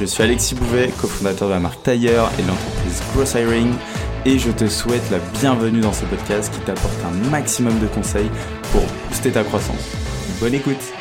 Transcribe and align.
Je 0.00 0.06
suis 0.06 0.24
Alexis 0.24 0.56
Bouvet, 0.56 0.90
cofondateur 1.00 1.48
de 1.48 1.54
la 1.54 1.60
marque 1.60 1.82
Tailleur 1.84 2.28
et 2.38 2.42
de 2.42 2.48
l'entreprise 2.48 3.00
Gross 3.14 3.34
Hiring 3.34 3.72
et 4.26 4.38
je 4.38 4.50
te 4.50 4.66
souhaite 4.66 5.08
la 5.10 5.18
bienvenue 5.40 5.80
dans 5.80 5.92
ce 5.92 6.04
podcast 6.06 6.52
qui 6.52 6.60
t'apporte 6.60 6.98
un 7.04 7.30
maximum 7.30 7.78
de 7.78 7.86
conseils 7.86 8.28
pour 8.72 8.82
booster 9.08 9.30
ta 9.30 9.44
croissance. 9.44 9.92
Bonne 10.40 10.54
écoute 10.54 10.92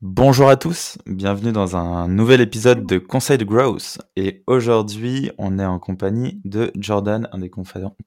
Bonjour 0.00 0.48
à 0.48 0.56
tous, 0.56 0.96
bienvenue 1.06 1.52
dans 1.52 1.76
un 1.76 2.08
nouvel 2.08 2.40
épisode 2.40 2.86
de 2.86 2.96
Conseil 2.96 3.36
de 3.36 3.44
Growth. 3.44 3.98
Et 4.16 4.44
aujourd'hui, 4.46 5.30
on 5.36 5.58
est 5.58 5.66
en 5.66 5.78
compagnie 5.78 6.40
de 6.44 6.72
Jordan, 6.78 7.28
un 7.32 7.38
des 7.38 7.50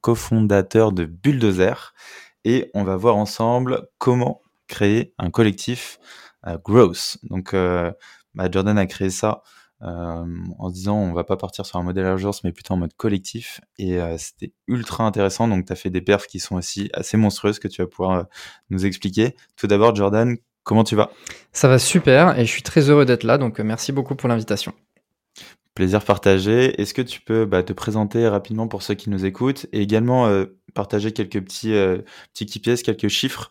cofondateurs 0.01 0.91
de 0.91 1.05
Bulldozer. 1.05 1.93
Et 2.45 2.71
on 2.73 2.83
va 2.83 2.95
voir 2.95 3.15
ensemble 3.15 3.89
comment 3.99 4.41
créer 4.67 5.13
un 5.17 5.29
collectif 5.29 5.99
Growth. 6.63 7.17
Donc, 7.23 7.53
euh, 7.53 7.91
bah, 8.35 8.47
Jordan 8.51 8.77
a 8.77 8.85
créé 8.85 9.09
ça 9.09 9.43
euh, 9.81 10.25
en 10.57 10.67
se 10.67 10.73
disant 10.73 10.97
on 10.97 11.13
va 11.13 11.23
pas 11.23 11.37
partir 11.37 11.65
sur 11.65 11.79
un 11.79 11.83
modèle 11.83 12.05
agence 12.05 12.43
mais 12.43 12.51
plutôt 12.51 12.73
en 12.73 12.77
mode 12.77 12.93
collectif 12.97 13.61
et 13.77 13.97
euh, 14.01 14.17
c'était 14.17 14.51
ultra 14.67 15.05
intéressant 15.05 15.47
donc 15.47 15.67
tu 15.67 15.71
as 15.71 15.77
fait 15.77 15.89
des 15.89 16.01
perfs 16.01 16.27
qui 16.27 16.41
sont 16.41 16.57
aussi 16.57 16.89
assez 16.93 17.15
monstrueuses 17.15 17.59
que 17.59 17.69
tu 17.69 17.81
vas 17.81 17.87
pouvoir 17.87 18.19
euh, 18.19 18.23
nous 18.71 18.85
expliquer. 18.85 19.37
Tout 19.55 19.67
d'abord 19.67 19.95
Jordan, 19.95 20.35
comment 20.63 20.83
tu 20.83 20.97
vas? 20.97 21.11
Ça 21.53 21.69
va 21.69 21.79
super 21.79 22.37
et 22.37 22.45
je 22.45 22.51
suis 22.51 22.61
très 22.61 22.89
heureux 22.89 23.05
d'être 23.05 23.23
là 23.23 23.37
donc 23.37 23.59
merci 23.59 23.93
beaucoup 23.93 24.15
pour 24.15 24.27
l'invitation. 24.27 24.73
Plaisir 25.75 26.03
partagé. 26.03 26.81
Est-ce 26.81 26.93
que 26.93 27.01
tu 27.01 27.21
peux 27.21 27.45
bah, 27.45 27.63
te 27.63 27.71
présenter 27.71 28.27
rapidement 28.27 28.67
pour 28.67 28.83
ceux 28.83 28.95
qui 28.95 29.09
nous 29.09 29.23
écoutent 29.23 29.65
et 29.71 29.81
également 29.81 30.29
partager 30.73 31.13
quelques 31.13 31.39
petits, 31.41 31.73
petits 32.33 32.47
KPIs, 32.47 32.83
quelques 32.83 33.07
chiffres 33.07 33.49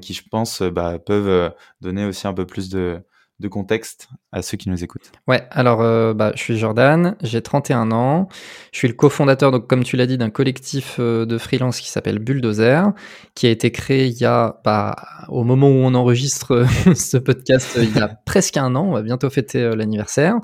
qui 0.00 0.14
je 0.14 0.22
pense 0.30 0.62
bah, 0.62 0.98
peuvent 0.98 1.54
donner 1.80 2.04
aussi 2.04 2.26
un 2.26 2.32
peu 2.32 2.46
plus 2.46 2.68
de, 2.68 3.02
de 3.38 3.48
contexte 3.48 4.08
à 4.32 4.40
ceux 4.40 4.56
qui 4.56 4.70
nous 4.70 4.82
écoutent. 4.82 5.12
Ouais, 5.28 5.46
alors 5.50 5.82
euh, 5.82 6.14
bah, 6.14 6.32
je 6.34 6.40
suis 6.40 6.56
Jordan, 6.56 7.16
j'ai 7.22 7.42
31 7.42 7.92
ans, 7.92 8.28
je 8.72 8.78
suis 8.78 8.88
le 8.88 8.94
cofondateur, 8.94 9.50
donc 9.50 9.66
comme 9.66 9.84
tu 9.84 9.96
l'as 9.96 10.06
dit, 10.06 10.16
d'un 10.16 10.30
collectif 10.30 10.96
euh, 10.98 11.26
de 11.26 11.36
freelance 11.36 11.80
qui 11.80 11.90
s'appelle 11.90 12.18
Bulldozer, 12.18 12.92
qui 13.34 13.46
a 13.46 13.50
été 13.50 13.70
créé 13.70 14.06
il 14.06 14.14
y 14.14 14.24
a, 14.24 14.60
bah, 14.64 14.96
au 15.28 15.44
moment 15.44 15.68
où 15.68 15.74
on 15.74 15.94
enregistre 15.94 16.64
ce 16.94 17.18
podcast, 17.18 17.78
il 17.80 17.94
y 17.94 18.00
a 18.00 18.08
presque 18.24 18.56
un 18.56 18.74
an, 18.74 18.86
on 18.86 18.92
va 18.92 19.02
bientôt 19.02 19.28
fêter 19.28 19.62
euh, 19.62 19.76
l'anniversaire. 19.76 20.36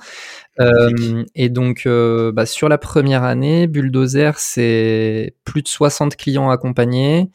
et 1.35 1.49
donc 1.49 1.89
bah, 1.89 2.45
sur 2.45 2.69
la 2.69 2.77
première 2.77 3.25
année, 3.25 3.67
Bulldozer, 3.67 4.39
c'est 4.39 5.35
plus 5.45 5.63
de 5.63 5.69
60 5.69 6.17
clients 6.17 6.51
accompagnés, 6.51 7.31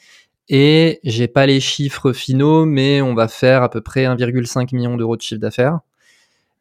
et 0.49 0.99
j'ai 1.03 1.27
pas 1.27 1.45
les 1.45 1.59
chiffres 1.59 2.13
finaux, 2.13 2.65
mais 2.65 3.01
on 3.01 3.13
va 3.13 3.27
faire 3.27 3.63
à 3.63 3.69
peu 3.69 3.81
près 3.81 4.05
1,5 4.05 4.73
million 4.73 4.95
d'euros 4.95 5.17
de 5.17 5.21
chiffre 5.21 5.41
d'affaires. 5.41 5.79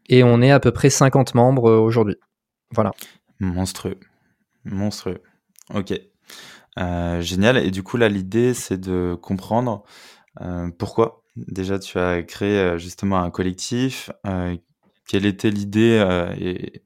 Et 0.09 0.25
on 0.25 0.43
est 0.43 0.51
à 0.51 0.61
peu 0.61 0.73
près 0.73 0.91
50 0.91 1.35
membres 1.35 1.71
euh, 1.71 1.79
aujourd'hui. 1.79 2.17
Voilà. 2.73 2.93
Monstrueux. 3.41 3.99
Monstrueux. 4.65 5.23
Ok. 5.75 5.93
Euh, 6.79 7.21
génial. 7.21 7.59
Et 7.59 7.71
du 7.71 7.83
coup, 7.83 7.97
là, 7.97 8.09
l'idée, 8.09 8.55
c'est 8.55 8.79
de 8.79 9.17
comprendre 9.21 9.85
euh, 10.41 10.71
pourquoi. 10.79 11.23
Déjà, 11.37 11.79
tu 11.79 11.99
as 11.99 12.23
créé 12.23 12.79
justement 12.79 13.19
un 13.19 13.31
collectif. 13.31 14.11
quelle 15.07 15.27
était 15.27 15.51
l'idée, 15.51 16.03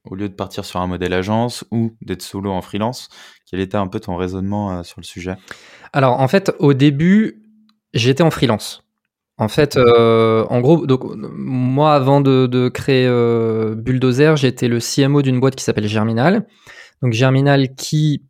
au 0.05 0.17
lieu 0.17 0.29
de 0.29 0.35
partir 0.35 0.65
sur 0.65 0.81
un 0.81 0.89
modèle 0.89 1.13
agence 1.13 1.65
ou 1.71 1.97
d'être 2.03 2.23
solo 2.23 2.51
en 2.51 2.61
freelance, 2.61 3.11
quel 3.51 3.61
était 3.61 3.77
un 3.77 3.89
peu 3.89 4.01
ton 4.01 4.17
raisonnement 4.17 4.83
sur 4.85 5.01
le 5.01 5.05
sujet? 5.05 5.37
Alors 5.93 6.21
en 6.21 6.29
fait, 6.29 6.53
au 6.59 6.73
début, 6.73 7.43
j'étais 7.93 8.23
en 8.23 8.31
freelance. 8.31 8.85
En 9.41 9.49
fait, 9.49 9.79
euh, 9.79 10.45
en 10.51 10.61
gros, 10.61 10.87
donc, 10.87 11.01
moi, 11.17 11.95
avant 11.95 12.21
de, 12.21 12.69
créer 12.69 13.07
euh, 13.07 13.75
Bulldozer, 13.75 14.37
j'étais 14.37 14.69
le 14.69 14.81
CMO 14.81 15.23
d'une 15.23 15.41
boîte 15.41 15.57
qui 15.57 15.65
s'appelle 15.65 15.89
Germinal. 15.89 16.47
Donc 17.01 17.15
Germinal 17.15 17.75
qui, 17.75 18.23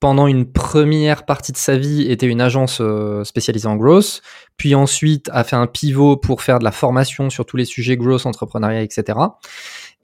pendant 0.00 0.26
une 0.26 0.44
première 0.52 1.24
partie 1.24 1.52
de 1.52 1.56
sa 1.56 1.78
vie, 1.78 2.10
était 2.10 2.26
une 2.26 2.42
agence 2.42 2.78
euh, 2.82 3.24
spécialisée 3.24 3.68
en 3.68 3.76
growth, 3.76 4.20
puis 4.58 4.74
ensuite 4.74 5.30
a 5.32 5.44
fait 5.44 5.56
un 5.56 5.66
pivot 5.66 6.18
pour 6.18 6.42
faire 6.42 6.58
de 6.58 6.64
la 6.64 6.72
formation 6.72 7.30
sur 7.30 7.46
tous 7.46 7.56
les 7.56 7.64
sujets 7.64 7.96
growth, 7.96 8.26
entrepreneuriat, 8.26 8.82
etc. 8.82 9.18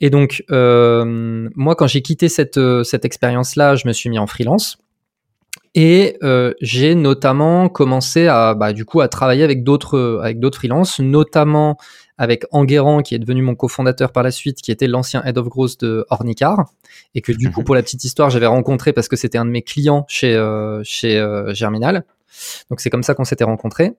Et 0.01 0.11
donc, 0.11 0.45
moi, 0.49 1.75
quand 1.75 1.87
j'ai 1.87 2.03
quitté 2.03 2.29
cette, 2.29 2.61
cette 2.85 3.05
expérience-là, 3.05 3.77
je 3.77 3.87
me 3.87 3.93
suis 3.93 4.11
mis 4.11 4.19
en 4.19 4.27
freelance. 4.27 4.79
Et 5.75 6.17
euh, 6.23 6.53
j'ai 6.61 6.95
notamment 6.97 7.69
commencé 7.69 8.27
à, 8.27 8.55
bah, 8.55 8.73
du 8.73 8.85
coup, 8.85 9.01
à 9.01 9.09
travailler 9.09 9.45
avec 9.45 9.63
d'autres, 9.63 10.21
avec 10.23 10.41
d'autres 10.41 10.59
freelances, 10.59 10.99
notamment 10.99 11.77
avec 12.19 12.45
Enguerrand, 12.51 13.03
qui 13.03 13.15
est 13.15 13.19
devenu 13.19 13.43
mon 13.43 13.55
cofondateur 13.55 14.13
par 14.13 14.23
la 14.23 14.31
suite, 14.31 14.61
qui 14.61 14.73
était 14.73 14.89
l'ancien 14.89 15.23
head 15.25 15.39
of 15.39 15.49
growth 15.49 15.81
de 15.81 16.05
Ornicar, 16.11 16.71
et 17.15 17.21
que 17.21 17.33
du 17.33 17.51
coup, 17.51 17.61
mhm. 17.61 17.67
pour 17.67 17.75
la 17.75 17.83
petite 17.83 18.05
histoire, 18.05 18.31
j'avais 18.31 18.47
rencontré 18.47 18.93
parce 18.93 19.09
que 19.09 19.17
c'était 19.17 19.39
un 19.39 19.45
de 19.45 19.51
mes 19.51 19.63
clients 19.63 20.05
chez, 20.09 20.35
euh, 20.35 20.81
chez 20.85 21.19
euh, 21.19 21.55
Germinal. 21.55 22.05
Donc 22.71 22.81
c'est 22.81 22.91
comme 22.91 23.03
ça 23.03 23.15
qu'on 23.15 23.25
s'était 23.25 23.45
rencontrés. 23.45 23.93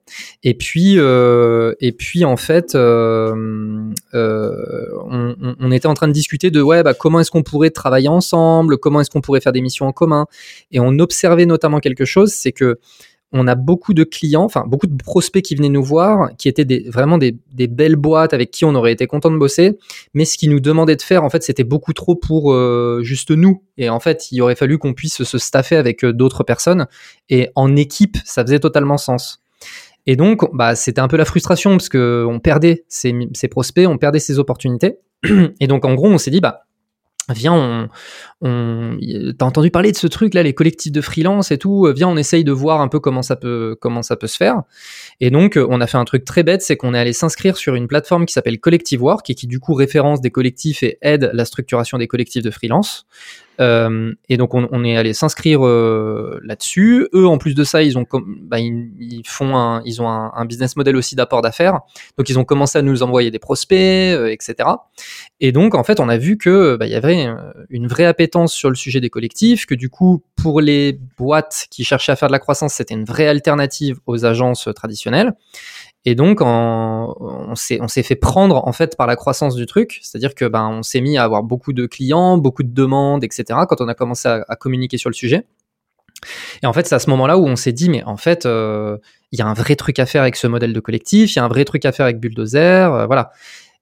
Et 0.44 0.54
puis, 0.54 0.96
euh, 0.98 1.74
et 1.80 1.92
puis 1.92 2.26
en 2.26 2.38
fait, 2.38 2.76
euh, 2.76 3.92
euh, 4.14 4.86
on, 5.10 5.36
on, 5.60 5.72
était 5.72 5.88
en 5.88 5.94
train 5.94 6.08
de 6.08 6.14
discuter 6.14 6.52
de 6.52 6.62
ouais, 6.62 6.84
bah, 6.84 6.94
comment 6.94 7.20
est-ce 7.20 7.32
qu'on 7.32 7.44
pourrait 7.44 7.70
travailler 7.70 8.08
ensemble, 8.08 8.78
comment 8.78 9.02
est-ce 9.02 9.10
qu'on 9.10 9.22
pourrait 9.22 9.42
faire 9.42 9.54
des 9.54 9.62
missions 9.62 9.88
en 9.88 9.92
commun? 9.92 10.28
Et 10.72 10.80
on 10.80 11.00
observait 11.00 11.46
notamment 11.46 11.80
quelque 11.80 12.06
chose, 12.06 12.32
c'est 12.34 12.52
que 12.52 12.80
on 13.34 13.48
a 13.48 13.56
beaucoup 13.56 13.94
de 13.94 14.04
clients, 14.04 14.44
enfin 14.44 14.64
beaucoup 14.68 14.88
de 14.88 14.96
prospects 14.96 15.44
qui 15.44 15.56
venaient 15.56 15.70
nous 15.70 15.84
voir, 15.84 16.36
qui 16.38 16.50
étaient 16.50 16.86
vraiment 16.90 17.18
des, 17.18 17.38
belles 17.68 17.96
boîtes 17.96 18.34
avec 18.34 18.52
qui 18.52 18.66
on 18.66 18.76
aurait 18.76 18.92
été 18.92 19.08
content 19.08 19.32
de 19.32 19.38
bosser, 19.38 19.78
mais 20.14 20.26
ce 20.26 20.38
qu'ils 20.38 20.50
nous 20.50 20.60
demandaient 20.60 20.96
de 20.96 21.02
faire, 21.02 21.24
en 21.24 21.30
fait, 21.30 21.44
c'était 21.44 21.64
beaucoup 21.64 21.94
trop 21.94 22.16
pour 22.16 22.54
euh, 22.54 23.02
juste 23.04 23.32
nous. 23.32 23.64
Et 23.78 23.90
en 23.90 24.00
fait, 24.00 24.32
il 24.32 24.42
aurait 24.42 24.56
fallu 24.56 24.78
qu'on 24.78 24.94
puisse 24.94 25.24
se 25.24 25.38
staffer 25.38 25.78
avec 25.78 26.04
euh, 26.04 26.14
d'autres 26.14 26.44
personnes. 26.44 26.88
Et 27.30 27.50
en 27.56 27.76
équipe, 27.76 28.18
ça 28.26 28.44
faisait 28.44 28.60
totalement 28.60 28.98
sens. 28.98 29.42
Et 30.08 30.16
donc, 30.16 30.44
bah, 30.54 30.76
c'était 30.76 31.02
un 31.02 31.08
peu 31.08 31.18
la 31.18 31.26
frustration 31.26 31.72
parce 31.72 31.90
que 31.90 32.26
on 32.28 32.40
perdait 32.40 32.86
ces 32.90 33.48
prospects, 33.50 33.88
on 33.88 33.98
perdait 33.98 34.20
ces 34.20 34.40
opportunités. 34.40 34.98
Et 35.60 35.68
donc, 35.68 35.86
en 35.86 35.94
gros, 35.94 36.08
on 36.08 36.18
s'est 36.18 36.32
dit, 36.32 36.42
bah, 36.42 36.66
viens, 37.30 37.54
on, 37.54 37.90
on 38.42 38.98
t'as 39.38 39.46
entendu 39.46 39.72
parler 39.72 39.92
de 39.92 39.98
ce 39.98 40.08
truc 40.08 40.34
là, 40.34 40.44
les 40.44 40.54
collectifs 40.54 40.92
de 40.92 41.02
freelance 41.02 41.52
et 41.52 41.58
tout. 41.58 41.88
Viens, 41.96 42.08
on 42.08 42.18
essaye 42.18 42.44
de 42.44 42.52
voir 42.52 42.82
un 42.82 42.88
peu 42.88 43.00
comment 43.00 43.22
ça 43.22 43.36
peut, 43.36 43.78
comment 43.80 44.02
ça 44.02 44.16
peut 44.16 44.28
se 44.28 44.38
faire. 44.38 44.64
Et 45.20 45.30
donc, 45.30 45.58
on 45.58 45.82
a 45.82 45.88
fait 45.88 45.98
un 45.98 46.06
truc 46.06 46.26
très 46.26 46.44
bête, 46.44 46.62
c'est 46.62 46.78
qu'on 46.78 46.94
est 46.94 47.00
allé 47.00 47.14
s'inscrire 47.14 47.58
sur 47.58 47.76
une 47.76 47.88
plateforme 47.88 48.26
qui 48.26 48.34
s'appelle 48.34 48.60
Collective 48.60 49.02
Work 49.04 49.30
et 49.30 49.36
qui 49.36 49.48
du 49.48 49.60
coup 49.60 49.74
référence 49.74 50.22
des 50.22 50.32
collectifs 50.32 50.84
et 50.84 50.98
aide 51.02 51.30
la 51.34 51.46
structuration 51.46 51.98
des 51.98 52.08
collectifs 52.08 52.44
de 52.44 52.52
freelance. 52.52 53.06
Euh, 53.62 54.14
et 54.28 54.38
donc 54.38 54.54
on, 54.56 54.84
est 54.84 54.98
allé 54.98 55.14
s'inscrire 55.14 55.66
euh, 55.66 56.40
là-dessus. 56.44 57.08
Eux, 57.14 57.28
en 57.28 57.38
plus 57.38 57.54
de 57.54 57.64
ça, 57.64 57.84
ils 57.84 57.98
ont 57.98 58.06
bah, 58.42 58.60
ils, 58.60 59.22
font 59.26 59.56
un, 59.56 59.82
ils 59.86 60.02
ont 60.02 60.08
un, 60.10 60.46
business 60.46 60.76
model 60.76 60.96
aussi 60.96 61.16
d'apport 61.16 61.42
d'affaires. 61.42 61.80
Donc 62.18 62.30
ils 62.30 62.40
ont 62.40 62.44
commencé 62.44 62.80
à 62.80 62.82
nous 62.82 63.04
envoyer 63.04 63.30
des 63.30 63.40
prospects, 63.40 63.78
euh, 63.78 64.32
etc. 64.32 64.70
Et 65.40 65.52
donc 65.52 65.76
en 65.76 65.84
fait, 65.84 66.00
on 66.00 66.10
a 66.10 66.18
vu 66.18 66.38
que 66.38 66.76
bah, 66.76 66.88
il 66.88 66.92
y 66.92 66.96
avait 66.96 67.28
une 67.70 67.88
vraie 67.88 68.06
appétence 68.06 68.54
sur 68.54 68.70
le 68.70 68.76
sujet 68.76 69.00
des 69.00 69.10
collectifs, 69.10 69.66
que 69.66 69.76
du 69.76 69.90
coup 69.90 70.24
pour 70.36 70.60
les 70.60 71.00
boîtes 71.18 71.68
qui 71.70 71.84
cherchaient 71.84 72.12
à 72.12 72.16
faire 72.16 72.30
de 72.30 72.34
la 72.34 72.40
croissance, 72.40 72.74
c'était 72.74 72.96
une 72.96 73.06
vraie 73.06 73.28
alternative 73.28 74.00
aux 74.08 74.26
agences 74.26 74.68
traditionnelles. 74.76 75.34
Et 76.04 76.16
donc, 76.16 76.40
on 76.42 77.54
s'est 77.56 78.04
fait 78.04 78.16
prendre 78.16 78.68
en 78.68 78.72
fait 78.72 78.98
par 78.98 79.06
la 79.06 79.16
croissance 79.16 79.56
du 79.56 79.68
truc, 79.68 80.00
c'est-à-dire 80.02 80.34
que 80.34 80.46
ben 80.46 80.68
on 80.68 80.84
s'est 80.84 81.02
mis 81.02 81.18
à 81.18 81.24
avoir 81.24 81.44
beaucoup 81.44 81.74
de 81.74 81.86
clients, 81.86 82.38
beaucoup 82.38 82.64
de 82.64 82.74
demandes, 82.74 83.24
etc. 83.24 83.60
Quand 83.70 83.82
on 83.82 83.88
a 83.88 83.94
commencé 83.94 84.28
à, 84.28 84.56
communiquer 84.56 84.98
sur 84.98 85.10
le 85.10 85.14
sujet. 85.14 85.46
Et 86.64 86.68
en 86.68 86.74
fait, 86.74 86.88
c'est 86.88 86.96
à 86.96 87.00
ce 87.00 87.10
moment-là 87.12 87.38
où 87.38 87.46
on 87.46 87.56
s'est 87.56 87.72
dit, 87.72 87.90
mais 87.90 88.04
en 88.04 88.18
fait, 88.18 88.46
euh, 88.46 88.98
il 89.32 89.40
y 89.40 89.42
a 89.42 89.46
un 89.48 89.54
vrai 89.54 89.76
truc 89.76 90.00
à 90.00 90.06
faire 90.06 90.22
avec 90.22 90.36
ce 90.36 90.48
modèle 90.48 90.74
de 90.74 90.80
collectif, 90.80 91.34
il 91.34 91.36
y 91.38 91.40
a 91.40 91.46
un 91.46 91.48
vrai 91.48 91.66
truc 91.66 91.86
à 91.86 91.92
faire 91.92 92.06
avec 92.06 92.20
Bulldozer, 92.20 92.94
euh, 92.94 93.06
voilà. 93.06 93.32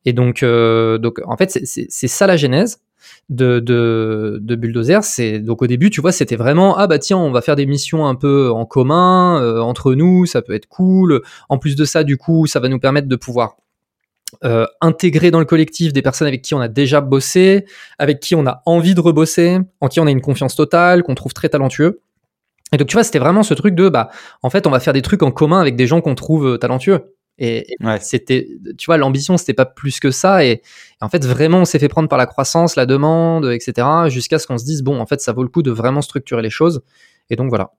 Et 0.05 0.13
donc, 0.13 0.43
euh, 0.43 0.97
donc, 0.97 1.19
en 1.25 1.35
fait, 1.35 1.51
c'est 1.65 2.07
ça 2.07 2.27
la 2.27 2.37
genèse 2.37 2.81
de, 3.29 3.59
de, 3.59 4.39
de 4.41 4.55
Bulldozer, 4.55 5.03
c'est 5.03 5.39
donc 5.39 5.61
au 5.61 5.67
début, 5.67 5.89
tu 5.91 6.01
vois, 6.01 6.11
c'était 6.11 6.35
vraiment 6.35 6.77
ah 6.77 6.87
bah 6.87 6.97
tiens, 6.97 7.17
on 7.17 7.31
va 7.31 7.41
faire 7.41 7.55
des 7.55 7.67
missions 7.67 8.07
un 8.07 8.15
peu 8.15 8.49
en 8.49 8.65
commun 8.65 9.41
euh, 9.41 9.59
entre 9.59 9.93
nous, 9.93 10.25
ça 10.25 10.41
peut 10.41 10.53
être 10.53 10.67
cool. 10.67 11.21
En 11.47 11.59
plus 11.59 11.75
de 11.75 11.85
ça, 11.85 12.03
du 12.03 12.17
coup, 12.17 12.47
ça 12.47 12.59
va 12.59 12.69
nous 12.69 12.79
permettre 12.79 13.07
de 13.07 13.15
pouvoir 13.15 13.57
euh, 14.43 14.65
intégrer 14.81 15.31
dans 15.31 15.39
le 15.39 15.45
collectif 15.45 15.93
des 15.93 16.01
personnes 16.01 16.27
avec 16.27 16.41
qui 16.41 16.53
on 16.53 16.59
a 16.59 16.67
déjà 16.67 17.01
bossé, 17.01 17.65
avec 17.97 18.19
qui 18.19 18.35
on 18.35 18.45
a 18.47 18.61
envie 18.65 18.95
de 18.95 19.01
rebosser, 19.01 19.59
en 19.81 19.87
qui 19.87 19.99
on 19.99 20.07
a 20.07 20.11
une 20.11 20.21
confiance 20.21 20.55
totale, 20.55 21.03
qu'on 21.03 21.15
trouve 21.15 21.33
très 21.33 21.49
talentueux. 21.49 22.01
Et 22.71 22.77
donc 22.77 22.87
tu 22.87 22.95
vois, 22.95 23.03
c'était 23.03 23.19
vraiment 23.19 23.43
ce 23.43 23.53
truc 23.53 23.75
de 23.75 23.89
bah 23.89 24.09
en 24.41 24.49
fait 24.49 24.67
on 24.67 24.71
va 24.71 24.79
faire 24.79 24.93
des 24.93 25.01
trucs 25.01 25.23
en 25.23 25.31
commun 25.31 25.59
avec 25.59 25.75
des 25.75 25.87
gens 25.87 26.01
qu'on 26.01 26.15
trouve 26.15 26.47
euh, 26.47 26.57
talentueux. 26.57 27.15
Et, 27.39 27.65
c'était, 28.01 28.47
tu 28.77 28.85
vois, 28.87 28.97
l'ambition 28.97 29.37
c'était 29.37 29.53
pas 29.53 29.65
plus 29.65 29.99
que 29.99 30.11
ça. 30.11 30.45
Et, 30.45 30.61
en 31.01 31.09
fait 31.09 31.25
vraiment 31.25 31.59
on 31.59 31.65
s'est 31.65 31.79
fait 31.79 31.87
prendre 31.87 32.09
par 32.09 32.17
la 32.17 32.25
croissance, 32.25 32.75
la 32.75 32.85
demande, 32.85 33.45
etc. 33.45 33.87
Jusqu'à 34.09 34.37
ce 34.37 34.47
qu'on 34.47 34.57
se 34.57 34.65
dise 34.65 34.83
bon 34.83 34.99
en 34.99 35.05
fait 35.05 35.21
ça 35.21 35.31
vaut 35.31 35.43
le 35.43 35.49
coup 35.49 35.63
de 35.63 35.71
vraiment 35.71 36.01
structurer 36.01 36.41
les 36.41 36.49
choses. 36.49 36.81
Et 37.29 37.35
donc 37.35 37.49
voilà. 37.49 37.71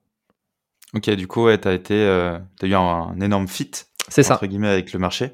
Ok, 0.93 1.09
du 1.11 1.27
coup 1.27 1.45
ouais, 1.45 1.57
t'as 1.57 1.73
été, 1.73 1.93
euh, 1.93 2.37
as 2.61 2.65
eu 2.65 2.73
un, 2.73 3.15
énorme 3.21 3.47
fit. 3.47 3.71
C'est 4.09 4.23
ça. 4.23 4.33
Entre 4.33 4.47
guillemets 4.47 4.67
avec 4.67 4.91
le 4.93 4.99
marché 4.99 5.31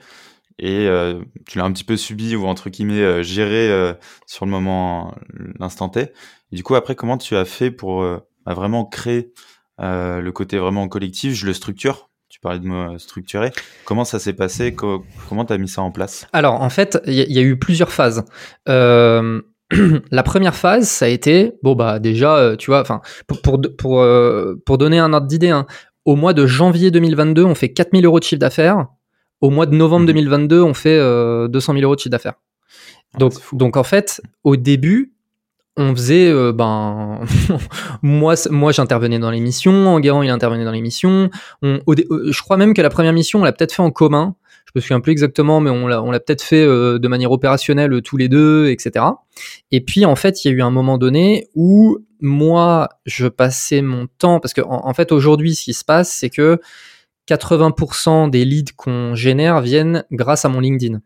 et 0.59 0.87
euh, 0.87 1.21
tu 1.47 1.57
l'as 1.57 1.65
un 1.65 1.71
petit 1.71 1.83
peu 1.83 1.97
subi 1.97 2.35
ou 2.35 2.45
entre 2.47 2.69
guillemets 2.69 3.01
euh, 3.01 3.23
géré 3.23 3.69
euh, 3.69 3.93
sur 4.25 4.45
le 4.45 4.51
moment, 4.51 5.13
l'instant 5.59 5.89
T. 5.89 6.11
Et 6.51 6.55
du 6.55 6.63
coup, 6.63 6.75
après, 6.75 6.95
comment 6.95 7.17
tu 7.17 7.35
as 7.35 7.45
fait 7.45 7.71
pour 7.71 8.01
bah, 8.01 8.53
vraiment 8.53 8.85
créer 8.85 9.33
le 9.79 10.29
côté 10.31 10.57
vraiment 10.57 10.87
collectif? 10.87 11.33
Je 11.33 11.45
le 11.45 11.53
structure. 11.53 12.06
Tu 12.29 12.39
parlais 12.39 12.59
de 12.59 12.65
me 12.65 12.97
structurer. 12.97 13.51
Comment 13.85 14.03
ça 14.03 14.19
s'est 14.19 14.33
passé? 14.33 14.75
Comment 14.75 15.45
tu 15.45 15.53
as 15.53 15.57
mis 15.57 15.69
ça 15.69 15.81
en 15.81 15.91
place? 15.91 16.27
Alors, 16.33 16.61
en 16.61 16.69
fait, 16.69 16.99
il 17.05 17.13
y, 17.13 17.39
a 17.39 17.41
eu 17.41 17.57
plusieurs 17.57 17.91
phases. 17.91 18.25
la 18.67 20.23
première 20.23 20.55
phase, 20.55 20.87
ça 20.87 21.05
a 21.05 21.07
été 21.09 21.53
bon 21.61 21.75
bah 21.75 21.99
déjà, 21.99 22.55
tu 22.57 22.71
vois, 22.71 22.79
enfin 22.79 23.01
pour 23.27 23.41
pour 23.41 23.61
pour, 23.77 24.05
pour 24.65 24.77
donner 24.77 24.97
un 24.97 25.11
ordre 25.11 25.27
d'idée, 25.27 25.49
hein, 25.49 25.65
au 26.07 26.15
mois 26.15 26.33
de 26.33 26.47
janvier 26.47 26.89
2022, 26.89 27.43
on 27.43 27.53
fait 27.53 27.73
4000 27.73 28.05
euros 28.05 28.19
de 28.19 28.23
chiffre 28.23 28.39
d'affaires. 28.39 28.87
Au 29.41 29.49
mois 29.49 29.65
de 29.65 29.75
novembre 29.75 30.05
2022, 30.07 30.61
mhm. 30.61 30.65
on 30.65 30.73
fait 30.73 30.97
200 30.97 31.03
euh, 31.03 31.47
000 31.49 31.83
euros 31.83 31.95
de 31.95 31.99
chiffre 31.99 32.11
d'affaires. 32.11 32.35
Ah, 33.13 33.17
donc, 33.19 33.33
donc 33.51 33.75
en 33.75 33.83
fait, 33.83 34.21
au 34.45 34.55
début, 34.55 35.16
on 35.77 35.95
faisait, 35.95 36.29
euh, 36.29 36.51
ben, 36.51 37.21
moi, 38.01 38.35
moi 38.49 38.71
j'intervenais 38.71 39.19
dans 39.19 39.31
l'émission, 39.31 39.87
Enguerrand 39.87 40.23
il 40.23 40.29
intervenait 40.29 40.65
dans 40.65 40.71
l'émission. 40.71 41.29
Euh, 41.63 41.79
je 41.87 42.41
crois 42.41 42.57
même 42.57 42.73
que 42.73 42.81
la 42.81 42.89
première 42.89 43.13
mission, 43.13 43.39
on 43.39 43.43
l'a 43.43 43.53
peut-être 43.53 43.73
fait 43.73 43.81
en 43.81 43.91
commun. 43.91 44.35
Je 44.65 44.71
me 44.75 44.81
souviens 44.81 44.99
plus 44.99 45.13
exactement, 45.13 45.61
mais 45.61 45.69
on 45.69 45.87
l'a, 45.87 46.03
on 46.03 46.11
l'a 46.11 46.19
peut-être 46.19 46.41
fait 46.41 46.65
de 46.65 47.07
manière 47.07 47.31
opérationnelle 47.31 48.01
tous 48.01 48.17
les 48.17 48.27
deux, 48.27 48.67
etc. 48.67 49.05
Et 49.71 49.79
puis 49.79 50.05
en 50.05 50.17
fait, 50.17 50.43
il 50.43 50.49
y 50.49 50.51
a 50.51 50.53
eu 50.53 50.61
un 50.61 50.71
moment 50.71 50.97
donné 50.97 51.47
où 51.55 51.99
moi, 52.19 52.89
je 53.05 53.27
passais 53.27 53.81
mon 53.81 54.07
temps 54.17 54.41
parce 54.41 54.53
que 54.53 54.61
en 54.61 54.93
fait 54.93 55.13
aujourd'hui, 55.13 55.55
ce 55.55 55.63
qui 55.63 55.73
se 55.73 55.85
passe, 55.85 56.11
c'est 56.11 56.29
que 56.29 56.59
80% 57.29 58.29
des 58.29 58.45
leads 58.45 58.73
qu'on 58.75 59.15
génère 59.15 59.61
viennent 59.61 60.05
grâce 60.11 60.45
à 60.45 60.49
mon 60.49 60.59
LinkedIn. 60.59 61.01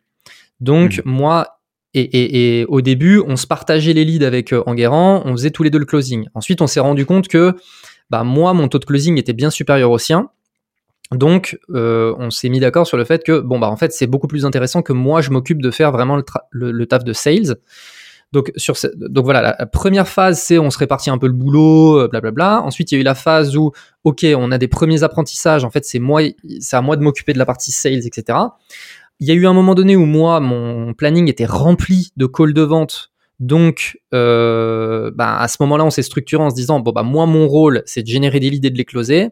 Donc 0.60 0.98
mmh. 0.98 1.02
moi, 1.06 1.61
et, 1.94 2.66
au 2.70 2.82
début, 2.82 3.22
on 3.26 3.36
se 3.36 3.46
partageait 3.46 3.94
les 3.94 4.06
leads 4.06 4.26
avec 4.26 4.54
euh, 4.54 4.64
Enguerrand, 4.66 5.24
on 5.26 5.32
faisait 5.34 5.52
tous 5.52 5.64
les 5.64 5.70
deux 5.70 5.80
le 5.80 5.86
closing. 5.86 6.28
Ensuite, 6.34 6.62
on 6.62 6.68
s'est 6.68 6.80
rendu 6.80 7.06
compte 7.06 7.28
que 7.28 7.54
bah, 8.10 8.24
moi, 8.24 8.54
mon 8.54 8.68
taux 8.68 8.80
de 8.80 8.86
closing 8.86 9.18
était 9.18 9.34
bien 9.34 9.50
supérieur 9.50 9.92
au 9.92 9.98
sien. 9.98 10.30
Donc, 11.12 11.60
euh, 11.72 12.16
on 12.18 12.30
s'est 12.30 12.48
mis 12.48 12.62
d'accord 12.62 12.88
sur 12.88 12.96
le 12.96 13.04
fait 13.04 13.24
que, 13.24 13.40
bon, 13.42 13.60
bah, 13.60 13.70
en 13.70 13.76
fait, 13.76 13.92
c'est 13.92 14.08
beaucoup 14.08 14.28
plus 14.28 14.46
intéressant 14.46 14.82
que 14.82 14.94
moi, 14.94 15.22
je 15.22 15.32
m'occupe 15.32 15.62
de 15.62 15.70
faire 15.70 15.92
vraiment 15.92 16.18
le, 16.52 16.86
taf 16.86 17.04
de 17.04 17.12
sales. 17.12 17.58
Donc, 18.32 18.54
sur 18.56 18.76
donc 18.96 19.26
voilà, 19.26 19.42
la, 19.60 19.66
première 19.66 20.08
phase, 20.08 20.42
c'est 20.42 20.58
on 20.58 20.70
se 20.70 20.78
répartit 20.78 21.10
un 21.10 21.18
peu 21.18 21.28
le 21.28 21.34
boulot, 21.34 22.08
blablabla. 22.08 22.32
Bla, 22.32 22.32
bla. 22.32 22.62
Ensuite, 22.62 22.94
il 22.94 22.96
y 22.96 22.98
a 22.98 23.02
eu 23.02 23.04
la 23.04 23.16
phase 23.16 23.58
où, 23.58 23.74
ok, 24.06 24.26
on 24.38 24.54
a 24.54 24.58
des 24.58 24.70
premiers 24.70 25.04
apprentissages. 25.04 25.66
En 25.66 25.70
fait, 25.70 25.84
c'est 25.84 26.00
à 26.00 26.82
moi 26.82 26.96
de 26.96 27.04
m'occuper 27.04 27.34
de 27.34 27.40
la 27.40 27.46
partie 27.46 27.72
sales, 27.72 28.08
etc. 28.08 28.38
Il 29.22 29.28
y 29.28 29.32
a 29.32 29.36
eu 29.36 29.46
un 29.46 29.54
moment 29.54 29.76
donné 29.76 29.96
où 29.96 30.06
moi, 30.06 30.40
mon 30.40 30.96
planning 30.96 31.30
était 31.30 31.46
rempli 31.46 32.12
de 32.18 32.26
calls 32.26 32.56
de 32.56 32.64
vente. 32.64 33.12
Donc, 33.40 34.00
euh, 34.16 35.12
bah, 35.14 35.38
à 35.38 35.48
ce 35.48 35.58
moment-là, 35.62 35.86
on 35.86 35.92
s'est 35.92 36.02
structuré 36.02 36.44
en 36.44 36.50
se 36.50 36.56
disant, 36.56 36.80
bon, 36.80 36.92
bah, 36.92 37.04
moi, 37.04 37.28
mon 37.28 37.48
rôle, 37.48 37.84
c'est 37.86 38.02
de 38.02 38.08
générer 38.08 38.40
des 38.40 38.50
leads 38.50 38.68
et 38.68 38.72
de 38.72 38.78
les 38.78 38.84
closer. 38.84 39.30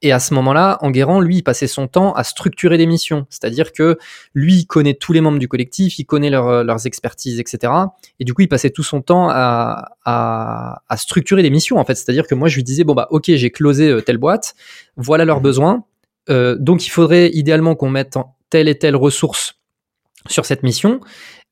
Et 0.00 0.12
à 0.12 0.20
ce 0.20 0.32
moment-là, 0.32 0.78
Enguerrand, 0.80 1.20
lui, 1.20 1.36
il 1.36 1.42
passait 1.42 1.66
son 1.66 1.86
temps 1.86 2.14
à 2.14 2.24
structurer 2.24 2.78
des 2.78 2.86
missions. 2.86 3.26
C'est-à-dire 3.28 3.72
que 3.72 3.98
lui, 4.32 4.54
il 4.54 4.66
connaît 4.66 4.94
tous 4.94 5.12
les 5.12 5.20
membres 5.20 5.38
du 5.38 5.48
collectif, 5.48 5.98
il 5.98 6.06
connaît 6.06 6.34
euh, 6.34 6.64
leurs 6.64 6.86
expertises, 6.86 7.38
etc. 7.38 7.72
Et 8.20 8.24
du 8.24 8.32
coup, 8.32 8.40
il 8.40 8.48
passait 8.48 8.70
tout 8.70 8.82
son 8.82 9.02
temps 9.02 9.28
à, 9.30 9.96
à, 10.06 10.96
structurer 10.96 11.42
des 11.42 11.50
missions, 11.50 11.76
en 11.76 11.84
fait. 11.84 11.94
C'est-à-dire 11.94 12.26
que 12.26 12.34
moi, 12.34 12.48
je 12.48 12.56
lui 12.56 12.64
disais, 12.64 12.84
bon, 12.84 12.94
bah, 12.94 13.08
ok, 13.10 13.24
j'ai 13.26 13.50
closé 13.50 13.90
euh, 13.90 14.00
telle 14.00 14.16
boîte, 14.16 14.54
voilà 14.96 15.26
leurs 15.26 15.40
mmh. 15.40 15.42
besoins. 15.42 15.84
Euh, 16.30 16.56
donc, 16.58 16.86
il 16.86 16.90
faudrait 16.90 17.30
idéalement 17.34 17.74
qu'on 17.74 17.90
mette 17.90 18.16
telle 18.50 18.68
et 18.68 18.78
telle 18.78 18.96
ressource 18.96 19.54
sur 20.28 20.44
cette 20.44 20.62
mission. 20.62 21.00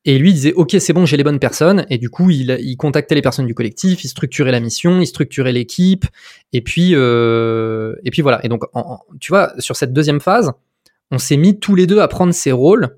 Et 0.05 0.17
lui, 0.17 0.33
disait, 0.33 0.53
OK, 0.53 0.75
c'est 0.79 0.93
bon, 0.93 1.05
j'ai 1.05 1.17
les 1.17 1.23
bonnes 1.23 1.39
personnes. 1.39 1.85
Et 1.89 1.97
du 1.97 2.09
coup, 2.09 2.29
il, 2.29 2.77
contactait 2.77 3.15
les 3.15 3.21
personnes 3.21 3.47
du 3.47 3.53
collectif, 3.53 4.03
il 4.03 4.07
structurait 4.07 4.51
la 4.51 4.59
mission, 4.59 5.01
il 5.01 5.07
structurait 5.07 5.51
l'équipe. 5.51 6.05
Et 6.53 6.61
puis, 6.61 6.91
euh, 6.93 7.95
et 8.05 8.11
puis 8.11 8.21
voilà. 8.21 8.43
Et 8.45 8.49
donc, 8.49 8.63
tu 9.19 9.31
vois, 9.31 9.53
sur 9.59 9.75
cette 9.75 9.91
deuxième 9.91 10.21
phase, 10.21 10.51
on 11.11 11.17
s'est 11.17 11.37
mis 11.37 11.59
tous 11.59 11.75
les 11.75 11.87
deux 11.87 11.99
à 11.99 12.07
prendre 12.07 12.33
ces 12.33 12.51
rôles 12.51 12.97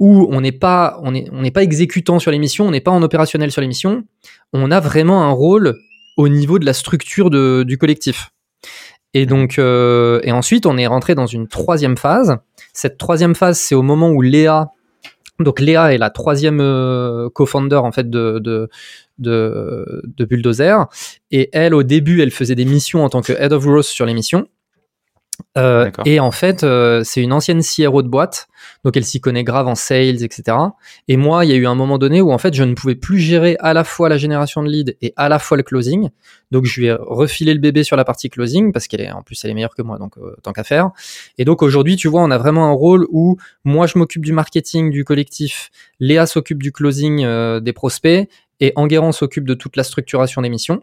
où 0.00 0.26
on 0.30 0.40
n'est 0.40 0.52
pas, 0.52 0.98
on 1.02 1.14
est, 1.14 1.28
on 1.32 1.42
n'est 1.42 1.52
pas 1.52 1.62
exécutant 1.62 2.18
sur 2.18 2.30
l'émission, 2.30 2.66
on 2.66 2.72
n'est 2.72 2.80
pas 2.80 2.90
en 2.90 3.02
opérationnel 3.02 3.50
sur 3.50 3.60
l'émission. 3.60 4.04
On 4.52 4.70
a 4.70 4.80
vraiment 4.80 5.22
un 5.22 5.30
rôle 5.30 5.76
au 6.16 6.28
niveau 6.28 6.58
de 6.58 6.66
la 6.66 6.72
structure 6.72 7.30
de, 7.30 7.64
du 7.66 7.78
collectif. 7.78 8.30
Et 9.14 9.26
donc, 9.26 9.58
euh, 9.58 10.20
et 10.24 10.32
ensuite, 10.32 10.66
on 10.66 10.76
est 10.76 10.86
rentré 10.86 11.14
dans 11.14 11.26
une 11.26 11.46
troisième 11.46 11.96
phase. 11.96 12.36
Cette 12.74 12.98
troisième 12.98 13.34
phase, 13.34 13.58
c'est 13.58 13.74
au 13.74 13.82
moment 13.82 14.10
où 14.10 14.20
Léa 14.20 14.70
donc 15.40 15.58
Léa 15.58 15.92
est 15.92 15.98
la 15.98 16.10
troisième 16.10 16.60
euh, 16.60 17.28
co-founder 17.28 17.76
en 17.76 17.90
fait 17.90 18.08
de, 18.08 18.38
de, 18.38 18.68
de, 19.18 20.24
Bulldozer. 20.24 20.86
Et 21.32 21.50
elle, 21.52 21.74
au 21.74 21.82
début, 21.82 22.22
elle 22.22 22.30
faisait 22.30 22.54
des 22.54 22.64
missions 22.64 23.04
en 23.04 23.08
tant 23.08 23.20
que 23.20 23.32
head 23.32 23.52
of 23.52 23.64
growth 23.64 23.84
sur 23.84 24.06
les 24.06 24.14
missions. 24.14 24.46
Euh, 25.56 25.90
et 26.04 26.20
en 26.20 26.30
fait, 26.30 26.64
euh, 26.64 27.02
c'est 27.04 27.20
une 27.20 27.32
ancienne 27.32 27.60
CRO 27.62 28.02
de 28.02 28.08
boîte, 28.08 28.48
donc 28.84 28.96
elle 28.96 29.04
s'y 29.04 29.20
connaît 29.20 29.44
grave 29.44 29.66
en 29.66 29.74
sales, 29.74 30.22
etc. 30.22 30.56
Et 31.08 31.16
moi, 31.16 31.44
il 31.44 31.50
y 31.50 31.54
a 31.54 31.56
eu 31.56 31.66
un 31.66 31.74
moment 31.74 31.98
donné 31.98 32.20
où 32.20 32.32
en 32.32 32.38
fait, 32.38 32.54
je 32.54 32.62
ne 32.62 32.74
pouvais 32.74 32.94
plus 32.94 33.18
gérer 33.18 33.56
à 33.60 33.72
la 33.72 33.84
fois 33.84 34.08
la 34.08 34.16
génération 34.16 34.62
de 34.62 34.68
leads 34.68 34.94
et 35.02 35.12
à 35.16 35.28
la 35.28 35.38
fois 35.38 35.56
le 35.56 35.62
closing. 35.62 36.10
Donc, 36.50 36.64
je 36.64 36.80
lui 36.80 36.86
ai 36.86 36.92
refilé 36.92 37.54
le 37.54 37.60
bébé 37.60 37.84
sur 37.84 37.96
la 37.96 38.04
partie 38.04 38.30
closing 38.30 38.72
parce 38.72 38.86
qu'elle 38.86 39.00
est 39.00 39.10
en 39.10 39.22
plus 39.22 39.44
elle 39.44 39.50
est 39.50 39.54
meilleure 39.54 39.74
que 39.74 39.82
moi, 39.82 39.98
donc 39.98 40.18
euh, 40.18 40.36
tant 40.42 40.52
qu'à 40.52 40.64
faire. 40.64 40.90
Et 41.38 41.44
donc 41.44 41.62
aujourd'hui, 41.62 41.96
tu 41.96 42.08
vois, 42.08 42.22
on 42.22 42.30
a 42.30 42.38
vraiment 42.38 42.66
un 42.68 42.72
rôle 42.72 43.06
où 43.10 43.36
moi, 43.64 43.86
je 43.86 43.98
m'occupe 43.98 44.24
du 44.24 44.32
marketing 44.32 44.90
du 44.90 45.04
collectif, 45.04 45.70
Léa 46.00 46.26
s'occupe 46.26 46.62
du 46.62 46.72
closing 46.72 47.26
des 47.60 47.72
prospects 47.72 48.28
et 48.60 48.72
Enguerrand 48.76 49.12
s'occupe 49.12 49.46
de 49.46 49.54
toute 49.54 49.76
la 49.76 49.84
structuration 49.84 50.42
des 50.42 50.48
missions. 50.48 50.82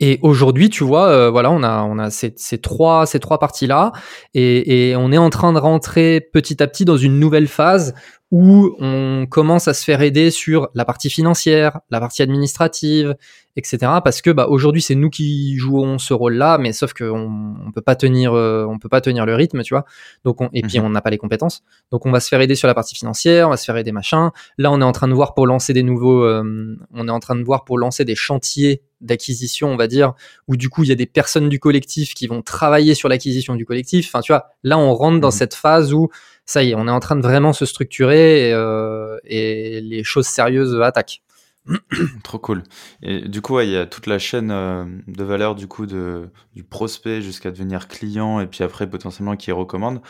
Et 0.00 0.18
aujourd'hui, 0.22 0.70
tu 0.70 0.82
vois, 0.82 1.08
euh, 1.08 1.30
voilà, 1.30 1.50
on 1.50 1.62
a, 1.62 1.82
on 1.82 1.98
a 1.98 2.10
ces, 2.10 2.32
trois, 2.58 3.06
ces 3.06 3.20
trois 3.20 3.38
parties-là, 3.38 3.92
et, 4.34 4.90
et, 4.90 4.96
on 4.96 5.12
est 5.12 5.18
en 5.18 5.30
train 5.30 5.52
de 5.52 5.58
rentrer 5.58 6.20
petit 6.32 6.62
à 6.62 6.66
petit 6.66 6.84
dans 6.84 6.96
une 6.96 7.20
nouvelle 7.20 7.48
phase 7.48 7.94
où 8.30 8.76
on 8.78 9.26
commence 9.28 9.66
à 9.66 9.74
se 9.74 9.82
faire 9.82 10.02
aider 10.02 10.30
sur 10.30 10.68
la 10.74 10.84
partie 10.84 11.10
financière, 11.10 11.80
la 11.90 11.98
partie 11.98 12.22
administrative, 12.22 13.16
etc. 13.56 13.78
Parce 14.04 14.22
que 14.22 14.30
bah, 14.30 14.46
aujourd'hui 14.48 14.82
c'est 14.82 14.94
nous 14.94 15.10
qui 15.10 15.56
jouons 15.58 15.98
ce 15.98 16.14
rôle-là, 16.14 16.56
mais 16.58 16.72
sauf 16.72 16.92
qu'on 16.92 17.56
on 17.66 17.72
peut 17.72 17.80
pas 17.80 17.96
tenir, 17.96 18.32
euh, 18.32 18.64
on 18.68 18.78
peut 18.78 18.88
pas 18.88 19.00
tenir 19.00 19.26
le 19.26 19.34
rythme, 19.34 19.62
tu 19.62 19.74
vois. 19.74 19.84
Donc 20.24 20.40
on, 20.40 20.48
et 20.52 20.62
puis 20.62 20.78
mhm. 20.78 20.86
on 20.86 20.90
n'a 20.90 21.00
pas 21.00 21.10
les 21.10 21.18
compétences. 21.18 21.62
Donc 21.90 22.06
on 22.06 22.12
va 22.12 22.20
se 22.20 22.28
faire 22.28 22.40
aider 22.40 22.54
sur 22.54 22.68
la 22.68 22.74
partie 22.74 22.94
financière, 22.94 23.48
on 23.48 23.50
va 23.50 23.56
se 23.56 23.64
faire 23.64 23.76
aider 23.76 23.90
machin. 23.90 24.30
Là 24.58 24.70
on 24.70 24.80
est 24.80 24.84
en 24.84 24.92
train 24.92 25.08
de 25.08 25.14
voir 25.14 25.34
pour 25.34 25.48
lancer 25.48 25.72
des 25.72 25.82
nouveaux, 25.82 26.22
euh, 26.22 26.76
on 26.94 27.08
est 27.08 27.12
en 27.12 27.20
train 27.20 27.34
de 27.34 27.42
voir 27.42 27.64
pour 27.64 27.78
lancer 27.78 28.04
des 28.04 28.14
chantiers 28.14 28.82
d'acquisition, 29.00 29.68
on 29.68 29.76
va 29.76 29.88
dire, 29.88 30.12
où 30.46 30.56
du 30.56 30.68
coup 30.68 30.84
il 30.84 30.88
y 30.88 30.92
a 30.92 30.96
des 30.96 31.06
personnes 31.06 31.48
du 31.48 31.58
collectif 31.58 32.14
qui 32.14 32.26
vont 32.28 32.42
travailler 32.42 32.94
sur 32.94 33.08
l'acquisition 33.08 33.56
du 33.56 33.64
collectif. 33.64 34.06
Enfin 34.08 34.20
tu 34.20 34.30
vois, 34.30 34.46
là 34.62 34.78
on 34.78 34.94
rentre 34.94 35.20
dans 35.20 35.28
mhm. 35.28 35.32
cette 35.32 35.54
phase 35.54 35.92
où 35.92 36.10
ça 36.50 36.64
y 36.64 36.70
est, 36.70 36.74
on 36.74 36.88
est 36.88 36.90
en 36.90 36.98
train 36.98 37.14
de 37.14 37.22
vraiment 37.22 37.52
se 37.52 37.64
structurer 37.64 38.48
et, 38.48 38.52
euh, 38.52 39.16
les 39.24 40.02
choses 40.02 40.26
sérieuses 40.26 40.80
attaquent. 40.80 41.22
Trop 42.24 42.40
cool. 42.40 42.64
Et 43.02 43.28
du 43.28 43.40
coup, 43.40 43.60
il 43.60 43.68
y 43.68 43.76
a 43.76 43.86
toute 43.86 44.08
la 44.08 44.18
chaîne 44.18 44.50
euh, 44.50 44.84
de 45.06 45.22
valeur 45.22 45.54
du 45.54 45.68
coup 45.68 45.86
du 45.86 46.64
prospect 46.68 47.22
jusqu'à 47.22 47.52
devenir 47.52 47.86
client 47.86 48.40
et 48.40 48.48
puis 48.48 48.64
après 48.64 48.90
potentiellement 48.90 49.36
qui 49.36 49.52
recommande. 49.52 50.00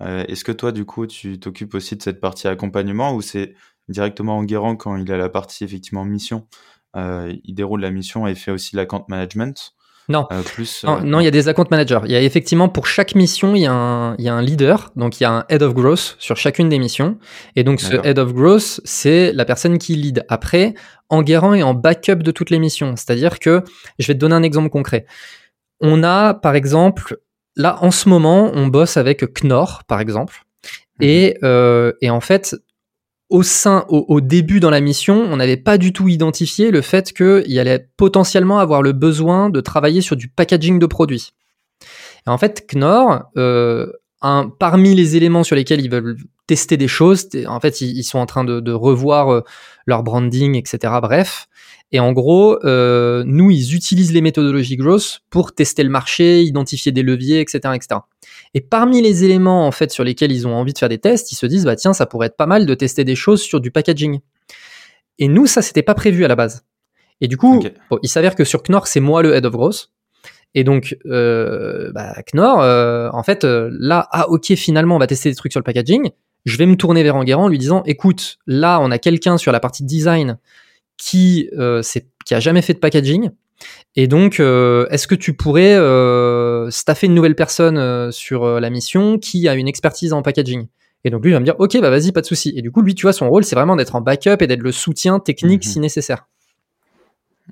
Euh, 0.00 0.24
est-ce 0.28 0.44
que 0.44 0.52
toi, 0.52 0.70
du 0.70 0.84
coup, 0.84 1.08
tu 1.08 1.40
t'occupes 1.40 1.74
aussi 1.74 1.96
de 1.96 2.02
cette 2.02 2.20
partie 2.20 2.46
accompagnement 2.46 3.12
ou 3.12 3.20
c'est 3.20 3.56
directement 3.88 4.38
en 4.38 4.44
guérant 4.44 4.76
quand 4.76 4.94
il 4.94 5.10
a 5.10 5.16
la 5.16 5.28
partie 5.28 5.64
effectivement 5.64 6.04
mission? 6.04 6.46
Il 6.94 7.54
déroule 7.54 7.80
la 7.80 7.90
mission 7.90 8.28
et 8.28 8.36
fait 8.36 8.52
aussi 8.52 8.76
l'account 8.76 9.04
management? 9.08 9.74
Non. 10.08 10.26
Euh, 10.32 10.42
plus, 10.42 10.84
euh, 10.86 11.00
non, 11.00 11.20
il 11.20 11.24
y 11.24 11.26
a 11.26 11.30
des 11.30 11.48
account 11.48 11.66
managers. 11.70 12.00
Il 12.04 12.10
y 12.10 12.16
a 12.16 12.22
effectivement 12.22 12.68
pour 12.68 12.86
chaque 12.86 13.14
mission, 13.14 13.54
il 13.54 13.62
y, 13.62 13.66
a 13.66 13.72
un, 13.72 14.16
il 14.16 14.24
y 14.24 14.28
a 14.28 14.34
un 14.34 14.40
leader, 14.40 14.90
donc 14.96 15.20
il 15.20 15.24
y 15.24 15.26
a 15.26 15.30
un 15.32 15.44
head 15.48 15.62
of 15.62 15.74
growth 15.74 16.16
sur 16.18 16.36
chacune 16.36 16.68
des 16.68 16.78
missions. 16.78 17.18
Et 17.56 17.64
donc 17.64 17.80
ce 17.80 17.94
head 18.06 18.18
of 18.18 18.32
growth, 18.32 18.80
c'est 18.84 19.32
la 19.32 19.44
personne 19.44 19.78
qui 19.78 19.96
lead. 19.96 20.24
Après, 20.28 20.74
en 21.10 21.22
guérant 21.22 21.54
et 21.54 21.62
en 21.62 21.74
backup 21.74 22.16
de 22.16 22.30
toutes 22.30 22.50
les 22.50 22.58
missions. 22.58 22.96
C'est-à-dire 22.96 23.38
que, 23.38 23.62
je 23.98 24.06
vais 24.06 24.14
te 24.14 24.18
donner 24.18 24.34
un 24.34 24.42
exemple 24.42 24.70
concret. 24.70 25.04
On 25.80 26.02
a, 26.02 26.34
par 26.34 26.54
exemple, 26.54 27.18
là 27.56 27.78
en 27.82 27.90
ce 27.90 28.08
moment, 28.08 28.50
on 28.54 28.66
bosse 28.66 28.96
avec 28.96 29.24
Knorr, 29.34 29.84
par 29.84 30.00
exemple. 30.00 30.44
Et, 31.00 31.36
et 32.00 32.10
en 32.10 32.20
fait, 32.20 32.56
au 33.30 33.42
sein, 33.42 33.84
au, 33.88 34.20
début 34.22 34.58
dans 34.58 34.70
la 34.70 34.80
mission, 34.80 35.20
on 35.20 35.36
n'avait 35.36 35.58
pas 35.58 35.76
du 35.76 35.92
tout 35.92 36.08
identifié 36.08 36.70
le 36.70 36.80
fait 36.80 37.12
qu'il 37.12 37.58
allait 37.58 37.86
potentiellement 37.98 38.58
avoir 38.58 38.80
le 38.80 38.92
besoin 38.92 39.50
de 39.50 39.60
travailler 39.60 40.00
sur 40.00 40.16
du 40.16 40.28
packaging 40.28 40.78
de 40.78 40.86
produits. 40.86 41.34
Et 42.26 42.30
en 42.30 42.38
fait, 42.38 42.66
Knorr, 42.72 43.24
euh, 43.36 43.86
parmi 44.58 44.94
les 44.94 45.16
éléments 45.16 45.44
sur 45.44 45.56
lesquels 45.56 45.80
ils 45.80 45.90
veulent 45.90 46.16
tester 46.46 46.78
des 46.78 46.88
choses, 46.88 47.28
en 47.46 47.60
fait, 47.60 47.82
ils, 47.82 48.02
sont 48.02 48.18
en 48.18 48.26
train 48.26 48.44
de, 48.44 48.72
revoir 48.72 49.30
euh, 49.30 49.44
leur 49.86 50.02
branding, 50.02 50.54
etc. 50.54 50.94
Bref. 51.02 51.48
Et 51.90 52.00
en 52.00 52.12
gros, 52.12 52.58
euh, 52.64 53.22
nous, 53.26 53.50
ils 53.50 53.74
utilisent 53.74 54.12
les 54.12 54.20
méthodologies 54.20 54.76
growth 54.76 55.20
pour 55.30 55.54
tester 55.54 55.82
le 55.82 55.88
marché, 55.88 56.42
identifier 56.42 56.92
des 56.92 57.02
leviers, 57.02 57.40
etc., 57.40 57.74
etc. 57.74 58.00
Et 58.54 58.60
parmi 58.60 59.00
les 59.00 59.24
éléments 59.24 59.66
en 59.66 59.70
fait 59.70 59.90
sur 59.90 60.04
lesquels 60.04 60.32
ils 60.32 60.46
ont 60.46 60.54
envie 60.54 60.72
de 60.72 60.78
faire 60.78 60.88
des 60.88 60.98
tests, 60.98 61.32
ils 61.32 61.36
se 61.36 61.46
disent 61.46 61.64
bah 61.64 61.76
tiens, 61.76 61.92
ça 61.92 62.06
pourrait 62.06 62.26
être 62.26 62.36
pas 62.36 62.46
mal 62.46 62.66
de 62.66 62.74
tester 62.74 63.04
des 63.04 63.14
choses 63.14 63.40
sur 63.40 63.60
du 63.60 63.70
packaging. 63.70 64.20
Et 65.18 65.28
nous, 65.28 65.46
ça 65.46 65.62
c'était 65.62 65.82
pas 65.82 65.94
prévu 65.94 66.24
à 66.24 66.28
la 66.28 66.36
base. 66.36 66.64
Et 67.20 67.28
du 67.28 67.36
coup, 67.36 67.64
il 68.02 68.08
s'avère 68.08 68.34
que 68.34 68.44
sur 68.44 68.62
Knorr, 68.62 68.86
c'est 68.86 69.00
moi 69.00 69.22
le 69.22 69.34
head 69.34 69.44
of 69.44 69.52
growth. 69.52 69.90
Et 70.54 70.64
donc, 70.64 70.96
euh, 71.06 71.90
bah, 71.92 72.14
Knorr, 72.32 72.60
euh, 72.60 73.10
en 73.12 73.22
fait, 73.22 73.44
euh, 73.44 73.70
là, 73.78 74.08
ah 74.12 74.28
ok, 74.28 74.54
finalement, 74.54 74.96
on 74.96 74.98
va 74.98 75.06
tester 75.06 75.28
des 75.28 75.34
trucs 75.34 75.52
sur 75.52 75.60
le 75.60 75.64
packaging. 75.64 76.10
Je 76.44 76.56
vais 76.56 76.66
me 76.66 76.76
tourner 76.76 77.02
vers 77.02 77.16
Enguerrand 77.16 77.44
en 77.44 77.48
lui 77.48 77.58
disant, 77.58 77.82
écoute, 77.84 78.38
là, 78.46 78.80
on 78.80 78.90
a 78.90 78.98
quelqu'un 78.98 79.36
sur 79.36 79.52
la 79.52 79.60
partie 79.60 79.84
design 79.84 80.38
qui, 80.98 81.48
euh, 81.56 81.82
qui 82.26 82.34
a 82.34 82.40
jamais 82.40 82.60
fait 82.60 82.74
de 82.74 82.78
packaging. 82.78 83.30
Et 83.96 84.06
donc, 84.06 84.38
euh, 84.38 84.86
est-ce 84.90 85.06
que 85.06 85.14
tu 85.14 85.34
pourrais 85.34 85.74
euh, 85.74 86.70
staffer 86.70 87.06
une 87.06 87.14
nouvelle 87.14 87.34
personne 87.34 87.78
euh, 87.78 88.10
sur 88.10 88.60
la 88.60 88.70
mission 88.70 89.18
qui 89.18 89.48
a 89.48 89.54
une 89.54 89.68
expertise 89.68 90.12
en 90.12 90.22
packaging? 90.22 90.68
Et 91.04 91.10
donc 91.10 91.22
lui 91.22 91.30
il 91.30 91.32
va 91.32 91.40
me 91.40 91.44
dire, 91.44 91.54
ok, 91.58 91.80
bah 91.80 91.90
vas-y, 91.90 92.12
pas 92.12 92.20
de 92.20 92.26
souci. 92.26 92.52
Et 92.56 92.62
du 92.62 92.70
coup, 92.70 92.82
lui, 92.82 92.94
tu 92.94 93.02
vois, 93.02 93.12
son 93.12 93.28
rôle, 93.30 93.44
c'est 93.44 93.54
vraiment 93.54 93.76
d'être 93.76 93.94
en 93.94 94.00
backup 94.00 94.36
et 94.40 94.46
d'être 94.46 94.62
le 94.62 94.72
soutien 94.72 95.20
technique 95.20 95.64
mhm. 95.64 95.72
si 95.72 95.80
nécessaire. 95.80 96.26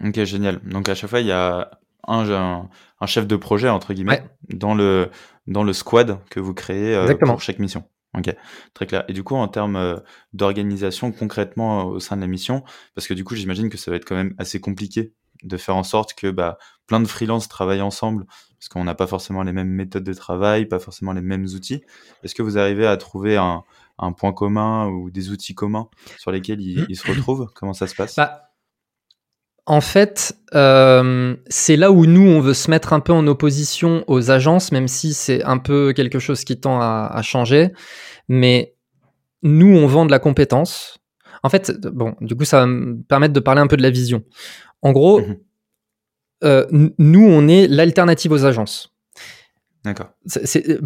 Ok, 0.04 0.22
génial. 0.24 0.60
Donc 0.64 0.88
à 0.88 0.94
chaque 0.94 1.08
fois, 1.08 1.20
il 1.20 1.26
y 1.26 1.32
a 1.32 1.70
un, 2.06 2.68
un, 3.00 3.06
chef 3.06 3.26
de 3.26 3.36
projet 3.36 3.68
entre 3.68 3.94
guillemets 3.94 4.22
dans 4.48 4.74
le 4.74 5.10
dans 5.46 5.64
le 5.64 5.72
squad 5.72 6.18
que 6.30 6.38
vous 6.38 6.54
créez 6.54 7.00
pour 7.20 7.40
chaque 7.40 7.58
mission. 7.58 7.84
Ok, 8.16 8.34
très 8.72 8.86
clair. 8.86 9.04
Et 9.08 9.12
du 9.12 9.22
coup, 9.22 9.34
en 9.34 9.48
termes 9.48 10.00
d'organisation 10.32 11.12
concrètement 11.12 11.84
au 11.84 12.00
sein 12.00 12.16
de 12.16 12.22
la 12.22 12.26
mission, 12.26 12.64
parce 12.94 13.06
que 13.06 13.14
du 13.14 13.24
coup, 13.24 13.34
j'imagine 13.34 13.68
que 13.68 13.76
ça 13.76 13.90
va 13.90 13.96
être 13.98 14.06
quand 14.06 14.16
même 14.16 14.34
assez 14.38 14.60
compliqué 14.60 15.12
de 15.42 15.56
faire 15.56 15.76
en 15.76 15.82
sorte 15.82 16.14
que 16.14 16.30
bah, 16.30 16.58
plein 16.86 17.00
de 17.00 17.06
freelances 17.06 17.48
travaillent 17.48 17.82
ensemble, 17.82 18.26
parce 18.58 18.68
qu'on 18.68 18.84
n'a 18.84 18.94
pas 18.94 19.06
forcément 19.06 19.42
les 19.42 19.52
mêmes 19.52 19.68
méthodes 19.68 20.04
de 20.04 20.14
travail, 20.14 20.66
pas 20.66 20.78
forcément 20.78 21.12
les 21.12 21.20
mêmes 21.20 21.44
outils. 21.44 21.82
Est-ce 22.22 22.34
que 22.34 22.42
vous 22.42 22.58
arrivez 22.58 22.86
à 22.86 22.96
trouver 22.96 23.36
un, 23.36 23.62
point 24.16 24.32
commun 24.32 24.88
ou 24.88 25.10
des 25.10 25.30
outils 25.30 25.54
communs 25.54 25.88
sur 26.18 26.30
lesquels 26.30 26.60
ils, 26.60 26.96
se 26.96 27.06
retrouvent? 27.06 27.50
Comment 27.54 27.74
ça 27.74 27.86
se 27.86 27.94
passe? 27.94 28.16
Bah, 28.16 28.45
En 29.66 29.80
fait, 29.80 30.36
euh, 30.54 31.36
c'est 31.48 31.76
là 31.76 31.90
où 31.90 32.06
nous, 32.06 32.26
on 32.26 32.40
veut 32.40 32.54
se 32.54 32.70
mettre 32.70 32.92
un 32.92 33.00
peu 33.00 33.12
en 33.12 33.26
opposition 33.26 34.04
aux 34.06 34.30
agences, 34.30 34.70
même 34.70 34.86
si 34.86 35.12
c'est 35.12 35.42
un 35.42 35.58
peu 35.58 35.92
quelque 35.92 36.20
chose 36.20 36.44
qui 36.44 36.58
tend 36.58 36.80
à, 36.80 37.10
à 37.12 37.22
changer. 37.22 37.72
Mais 38.28 38.74
nous, 39.42 39.76
on 39.76 39.86
vend 39.86 40.06
de 40.06 40.12
la 40.12 40.18
compétence. 40.18 40.98
En 41.42 41.48
fait, 41.48 41.72
bon, 41.80 42.14
du 42.20 42.34
coup, 42.34 42.44
ça 42.44 42.60
va 42.60 42.66
me 42.66 43.02
permettre 43.02 43.32
de 43.32 43.40
parler 43.40 43.60
un 43.60 43.66
peu 43.66 43.76
de 43.76 43.82
la 43.82 43.90
vision. 43.90 44.24
En 44.82 44.92
gros, 44.92 45.20
mhm. 45.20 45.36
euh, 46.44 46.66
nous, 46.98 47.26
on 47.26 47.48
est 47.48 47.66
l'alternative 47.68 48.32
aux 48.32 48.44
agences. 48.44 48.95
D'accord. 49.86 50.08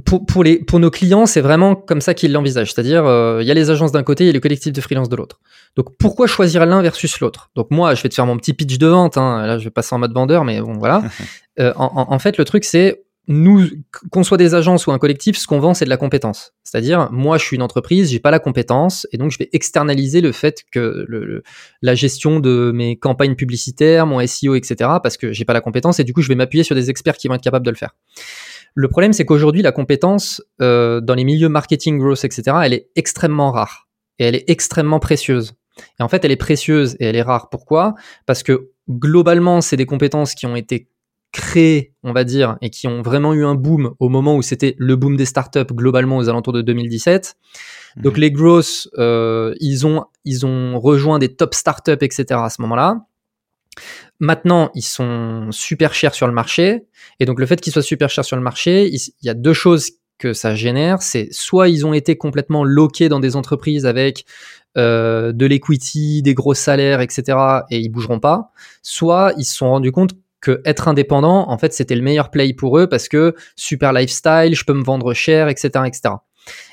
Pour, 0.05 0.27
pour, 0.27 0.45
les, 0.45 0.59
pour 0.59 0.79
nos 0.79 0.91
clients, 0.91 1.25
c'est 1.25 1.41
vraiment 1.41 1.75
comme 1.75 2.03
ça 2.03 2.13
qu'ils 2.13 2.33
l'envisagent. 2.33 2.75
C'est-à-dire, 2.75 3.07
euh, 3.07 3.39
il 3.41 3.49
y 3.49 3.51
a 3.51 3.55
les 3.55 3.71
agences 3.71 3.93
d'un 3.93 4.03
côté 4.03 4.27
et 4.27 4.33
le 4.33 4.41
collectif 4.41 4.75
de 4.75 4.81
freelance 4.83 5.09
de 5.09 5.17
l'autre. 5.17 5.41
Donc, 5.75 5.97
pourquoi 5.99 6.27
choisir 6.27 6.67
l'un 6.67 6.83
versus 6.83 7.19
l'autre? 7.21 7.51
Donc, 7.57 7.69
moi, 7.71 7.95
je 7.95 8.03
vais 8.03 8.11
te 8.11 8.15
faire 8.15 8.27
mon 8.27 8.37
petit 8.37 8.53
pitch 8.53 8.77
de 8.77 8.87
vente. 8.87 9.17
Hein. 9.17 9.47
Là, 9.47 9.57
je 9.57 9.65
vais 9.65 9.71
passer 9.71 9.95
en 9.95 9.99
mode 9.99 10.13
vendeur, 10.13 10.45
mais 10.45 10.61
bon, 10.61 10.75
voilà. 10.75 11.03
Euh, 11.59 11.75
en, 11.77 12.19
fait, 12.19 12.39
le 12.39 12.47
truc, 12.47 12.65
c'est 12.65 13.03
nous, 13.29 13.67
qu'on 14.11 14.23
soit 14.23 14.39
des 14.39 14.55
agences 14.55 14.87
ou 14.87 14.93
un 14.93 14.99
collectif, 14.99 15.37
ce 15.37 15.47
qu'on 15.47 15.59
vend, 15.59 15.75
c'est 15.75 15.85
de 15.85 15.91
la 15.91 15.99
compétence. 15.99 16.55
C'est-à-dire, 16.65 17.11
moi, 17.13 17.37
je 17.37 17.45
suis 17.45 17.57
une 17.57 17.63
entreprise, 17.63 18.11
j'ai 18.11 18.19
pas 18.19 18.31
la 18.31 18.39
compétence, 18.39 19.07
et 19.13 19.19
donc 19.19 19.31
je 19.31 19.37
vais 19.37 19.51
externaliser 19.53 20.23
le 20.23 20.33
fait 20.33 20.65
que 20.73 21.05
le, 21.07 21.43
la 21.83 21.95
gestion 21.95 22.41
de 22.41 22.73
mes 22.75 22.97
campagnes 22.97 23.35
publicitaires, 23.35 24.07
mon 24.07 24.25
SEO, 24.27 24.55
etc., 24.55 24.77
parce 25.03 25.19
que 25.19 25.33
j'ai 25.33 25.45
pas 25.45 25.53
la 25.53 25.61
compétence, 25.61 26.01
et 26.01 26.05
du 26.05 26.15
coup, 26.15 26.23
je 26.23 26.29
vais 26.29 26.35
m'appuyer 26.35 26.65
sur 26.65 26.75
des 26.75 26.89
experts 26.89 27.19
qui 27.19 27.29
vont 27.29 27.35
être 27.35 27.43
capables 27.43 27.67
de 27.67 27.71
le 27.71 27.77
faire. 27.77 27.95
Le 28.75 28.89
problème, 28.89 29.13
c'est 29.13 29.25
qu'aujourd'hui, 29.25 29.63
la 29.63 29.73
compétence 29.73 30.43
euh, 30.61 31.01
dans 31.01 31.15
les 31.15 31.25
milieux 31.25 31.49
marketing, 31.49 31.99
growth, 31.99 32.25
etc., 32.25 32.59
elle 32.65 32.73
est 32.73 32.89
extrêmement 32.97 33.51
rare 33.51 33.89
et 34.19 34.25
elle 34.25 34.35
est 34.35 34.49
extrêmement 34.49 35.01
précieuse. 35.01 35.55
Et 35.99 36.03
en 36.03 36.09
fait, 36.09 36.25
elle 36.25 36.31
est 36.31 36.37
précieuse 36.37 36.97
et 37.01 37.07
elle 37.07 37.17
est 37.17 37.23
rare. 37.23 37.49
Pourquoi? 37.49 37.95
Parce 38.27 38.43
que 38.43 38.71
globalement, 38.89 39.61
c'est 39.61 39.77
des 39.77 39.87
compétences 39.87 40.35
qui 40.35 40.47
ont 40.47 40.57
été 40.57 40.89
créés, 41.33 41.95
on 42.03 42.13
va 42.13 42.25
dire, 42.25 42.59
et 42.61 42.71
qui 42.71 42.89
ont 42.89 43.03
vraiment 43.03 43.35
eu 43.35 43.45
un 43.45 43.55
boom 43.55 43.95
au 44.01 44.09
moment 44.09 44.37
où 44.37 44.43
c'était 44.43 44.75
le 44.79 44.97
boom 44.97 45.17
des 45.17 45.25
startups 45.25 45.73
globalement 45.73 46.17
aux 46.17 46.29
alentours 46.29 46.53
de 46.53 46.63
2017. 46.63 47.37
Mhm. 47.97 48.03
Donc 48.03 48.19
les 48.19 48.33
growth, 48.33 48.89
euh, 48.99 49.55
ils, 49.61 49.87
ont, 49.87 50.05
ils 50.25 50.45
ont 50.45 50.81
rejoint 50.81 51.19
des 51.19 51.35
top 51.35 51.55
startups, 51.55 51.93
etc. 51.93 52.25
à 52.31 52.51
ce 52.51 52.61
moment-là. 52.63 53.07
Maintenant, 54.19 54.71
ils 54.75 54.83
sont 54.83 55.49
super 55.51 55.95
chers 55.95 56.15
sur 56.15 56.27
le 56.27 56.33
marché. 56.33 56.85
Et 57.19 57.27
donc 57.27 57.41
le 57.41 57.47
fait 57.47 57.61
qu'ils 57.61 57.73
soient 57.73 57.83
super 57.83 58.11
chers 58.11 58.25
sur 58.25 58.37
le 58.37 58.43
marché, 58.43 58.89
il, 58.89 59.01
y 59.23 59.29
a 59.29 59.35
deux 59.35 59.55
choses 59.55 59.93
que 60.19 60.33
ça 60.33 60.55
génère. 60.55 61.03
C'est 61.03 61.29
soit 61.33 61.69
ils 61.69 61.87
ont 61.87 61.93
été 61.93 62.17
complètement 62.17 62.65
loqués 62.65 63.09
dans 63.09 63.21
des 63.21 63.37
entreprises 63.37 63.87
avec 63.87 64.25
euh, 64.77 65.33
de 65.33 65.47
l'equity, 65.47 66.23
des 66.23 66.35
gros 66.35 66.55
salaires, 66.55 67.01
etc. 67.01 67.39
et 67.71 67.79
ils 67.79 67.89
bougeront 67.89 68.21
pas. 68.21 68.53
Soit 68.83 69.33
ils 69.37 69.45
se 69.45 69.57
sont 69.57 69.71
rendus 69.71 69.93
compte 69.93 70.13
que 70.41 70.63
être 70.65 70.89
indépendant, 70.89 71.51
en 71.51 71.59
fait, 71.59 71.73
c'était 71.73 71.95
le 71.95 72.03
meilleur 72.03 72.31
play 72.31 72.53
pour 72.55 72.79
eux 72.79 72.87
parce 72.87 73.09
que 73.09 73.35
super 73.57 73.93
lifestyle, 73.93 74.55
je 74.55 74.65
peux 74.65 74.73
me 74.73 74.83
vendre 74.83 75.13
cher, 75.13 75.49
etc., 75.49 75.85
etc. 75.87 76.15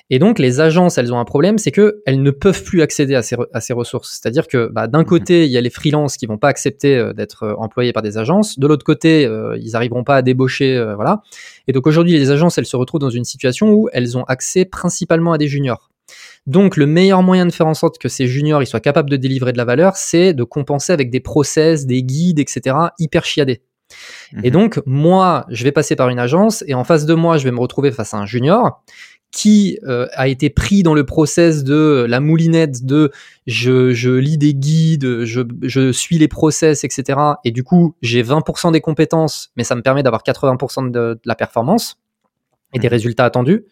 Et 0.10 0.20
donc, 0.20 0.40
les 0.40 0.62
agences, 0.62 0.98
elles 0.98 1.14
ont 1.14 1.20
un 1.20 1.26
problème, 1.26 1.58
c'est 1.58 1.72
que 1.72 2.02
elles 2.06 2.22
ne 2.22 2.32
peuvent 2.32 2.64
plus 2.64 2.82
accéder 2.82 3.16
à 3.16 3.22
ces, 3.22 3.36
à 3.54 3.60
ces 3.60 3.74
ressources. 3.74 4.20
C'est-à-dire 4.22 4.48
que 4.48 4.70
bah, 4.72 4.88
d'un 4.88 5.00
mhm. 5.00 5.06
côté, 5.06 5.46
il 5.46 5.52
y 5.52 5.58
a 5.58 5.62
les 5.62 5.70
freelances 5.70 6.16
qui 6.16 6.26
vont 6.26 6.38
pas 6.38 6.48
accepter 6.48 6.96
euh, 6.96 7.14
d'être 7.14 7.44
euh, 7.44 7.56
employés 7.58 7.92
par 7.92 8.04
des 8.04 8.18
agences. 8.18 8.58
De 8.58 8.68
l'autre 8.68 8.86
côté, 8.86 9.26
euh, 9.26 9.58
ils 9.62 9.76
arriveront 9.76 10.06
pas 10.06 10.16
à 10.16 10.22
débaucher, 10.22 10.82
voilà. 10.96 11.22
Et 11.68 11.74
donc 11.74 11.88
aujourd'hui, 11.88 12.18
les 12.18 12.32
agences, 12.32 12.58
elles 12.58 12.66
se 12.66 12.78
retrouvent 12.78 13.02
dans 13.02 13.10
une 13.10 13.26
situation 13.26 13.72
où 13.72 13.90
elles 13.92 14.18
ont 14.18 14.24
accès 14.24 14.64
principalement 14.64 15.34
à 15.34 15.38
des 15.38 15.48
juniors. 15.48 15.90
Donc, 16.46 16.78
le 16.78 16.86
meilleur 16.86 17.22
moyen 17.22 17.46
de 17.46 17.52
faire 17.52 17.68
en 17.68 17.74
sorte 17.74 17.98
que 17.98 18.08
ces 18.08 18.28
juniors 18.28 18.64
ils 18.64 18.68
soient 18.68 18.80
capables 18.80 19.10
de 19.10 19.18
délivrer 19.18 19.52
de 19.52 19.58
la 19.58 19.66
valeur, 19.66 19.98
c'est 19.98 20.34
de 20.34 20.46
compenser 20.46 20.94
avec 20.94 21.10
des 21.10 21.20
process, 21.20 21.86
des 21.86 22.04
guides, 22.04 22.40
etc., 22.40 22.76
hyper 23.00 23.26
chiadés. 23.26 23.62
Et 24.44 24.50
mhm. 24.50 24.52
donc, 24.52 24.82
moi, 24.86 25.46
je 25.50 25.64
vais 25.64 25.72
passer 25.72 25.96
par 25.96 26.10
une 26.10 26.20
agence 26.20 26.64
et 26.68 26.74
en 26.74 26.84
face 26.84 27.06
de 27.06 27.14
moi, 27.14 27.38
je 27.38 27.44
vais 27.44 27.52
me 27.52 27.60
retrouver 27.60 27.92
face 27.92 28.14
à 28.14 28.18
un 28.18 28.26
junior 28.26 28.84
qui 29.32 29.78
euh, 29.84 30.08
a 30.14 30.28
été 30.28 30.50
pris 30.50 30.84
dans 30.84 30.94
le 30.94 31.06
process 31.06 31.64
de 31.64 32.06
la 32.08 32.20
moulinette 32.20 32.86
de 32.86 33.12
je, 33.46 33.92
je 33.92 34.10
lis 34.10 34.38
des 34.38 34.54
guides, 34.54 35.26
je, 35.26 35.42
je, 35.62 35.92
suis 35.92 36.18
les 36.18 36.28
process, 36.28 36.84
etc. 36.84 37.20
Et 37.44 37.52
du 37.52 37.64
coup, 37.64 37.96
j'ai 38.02 38.24
20% 38.24 38.72
des 38.72 38.82
compétences, 38.82 39.52
mais 39.56 39.64
ça 39.64 39.76
me 39.76 39.82
permet 39.82 40.04
d'avoir 40.04 40.24
80% 40.24 40.92
de, 40.92 41.20
la 41.26 41.36
performance 41.36 42.00
et 42.74 42.80
des 42.80 42.88
résultats 42.88 43.26
attendus. 43.26 43.66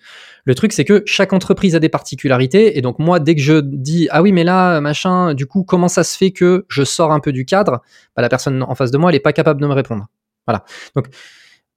Le 0.45 0.55
truc, 0.55 0.71
c'est 0.71 0.85
que 0.85 1.03
chaque 1.05 1.33
entreprise 1.33 1.75
a 1.75 1.79
des 1.79 1.89
particularités. 1.89 2.77
Et 2.77 2.81
donc, 2.81 2.99
moi, 2.99 3.19
dès 3.19 3.35
que 3.35 3.41
je 3.41 3.59
dis, 3.61 4.07
ah 4.11 4.21
oui, 4.21 4.31
mais 4.31 4.43
là, 4.43 4.79
machin, 4.79 5.33
du 5.33 5.47
coup, 5.47 5.63
comment 5.63 5.87
ça 5.87 6.03
se 6.03 6.15
fait 6.15 6.31
que 6.31 6.65
je 6.69 6.83
sors 6.83 7.11
un 7.11 7.19
peu 7.19 7.31
du 7.31 7.45
cadre? 7.45 7.81
Bah, 8.15 8.21
La 8.21 8.29
personne 8.29 8.61
en 8.63 8.75
face 8.75 8.91
de 8.91 8.97
moi, 8.97 9.09
elle 9.09 9.15
n'est 9.15 9.21
pas 9.21 9.33
capable 9.33 9.59
de 9.59 9.67
me 9.67 9.73
répondre. 9.73 10.07
Voilà. 10.45 10.63
Donc, 10.95 11.07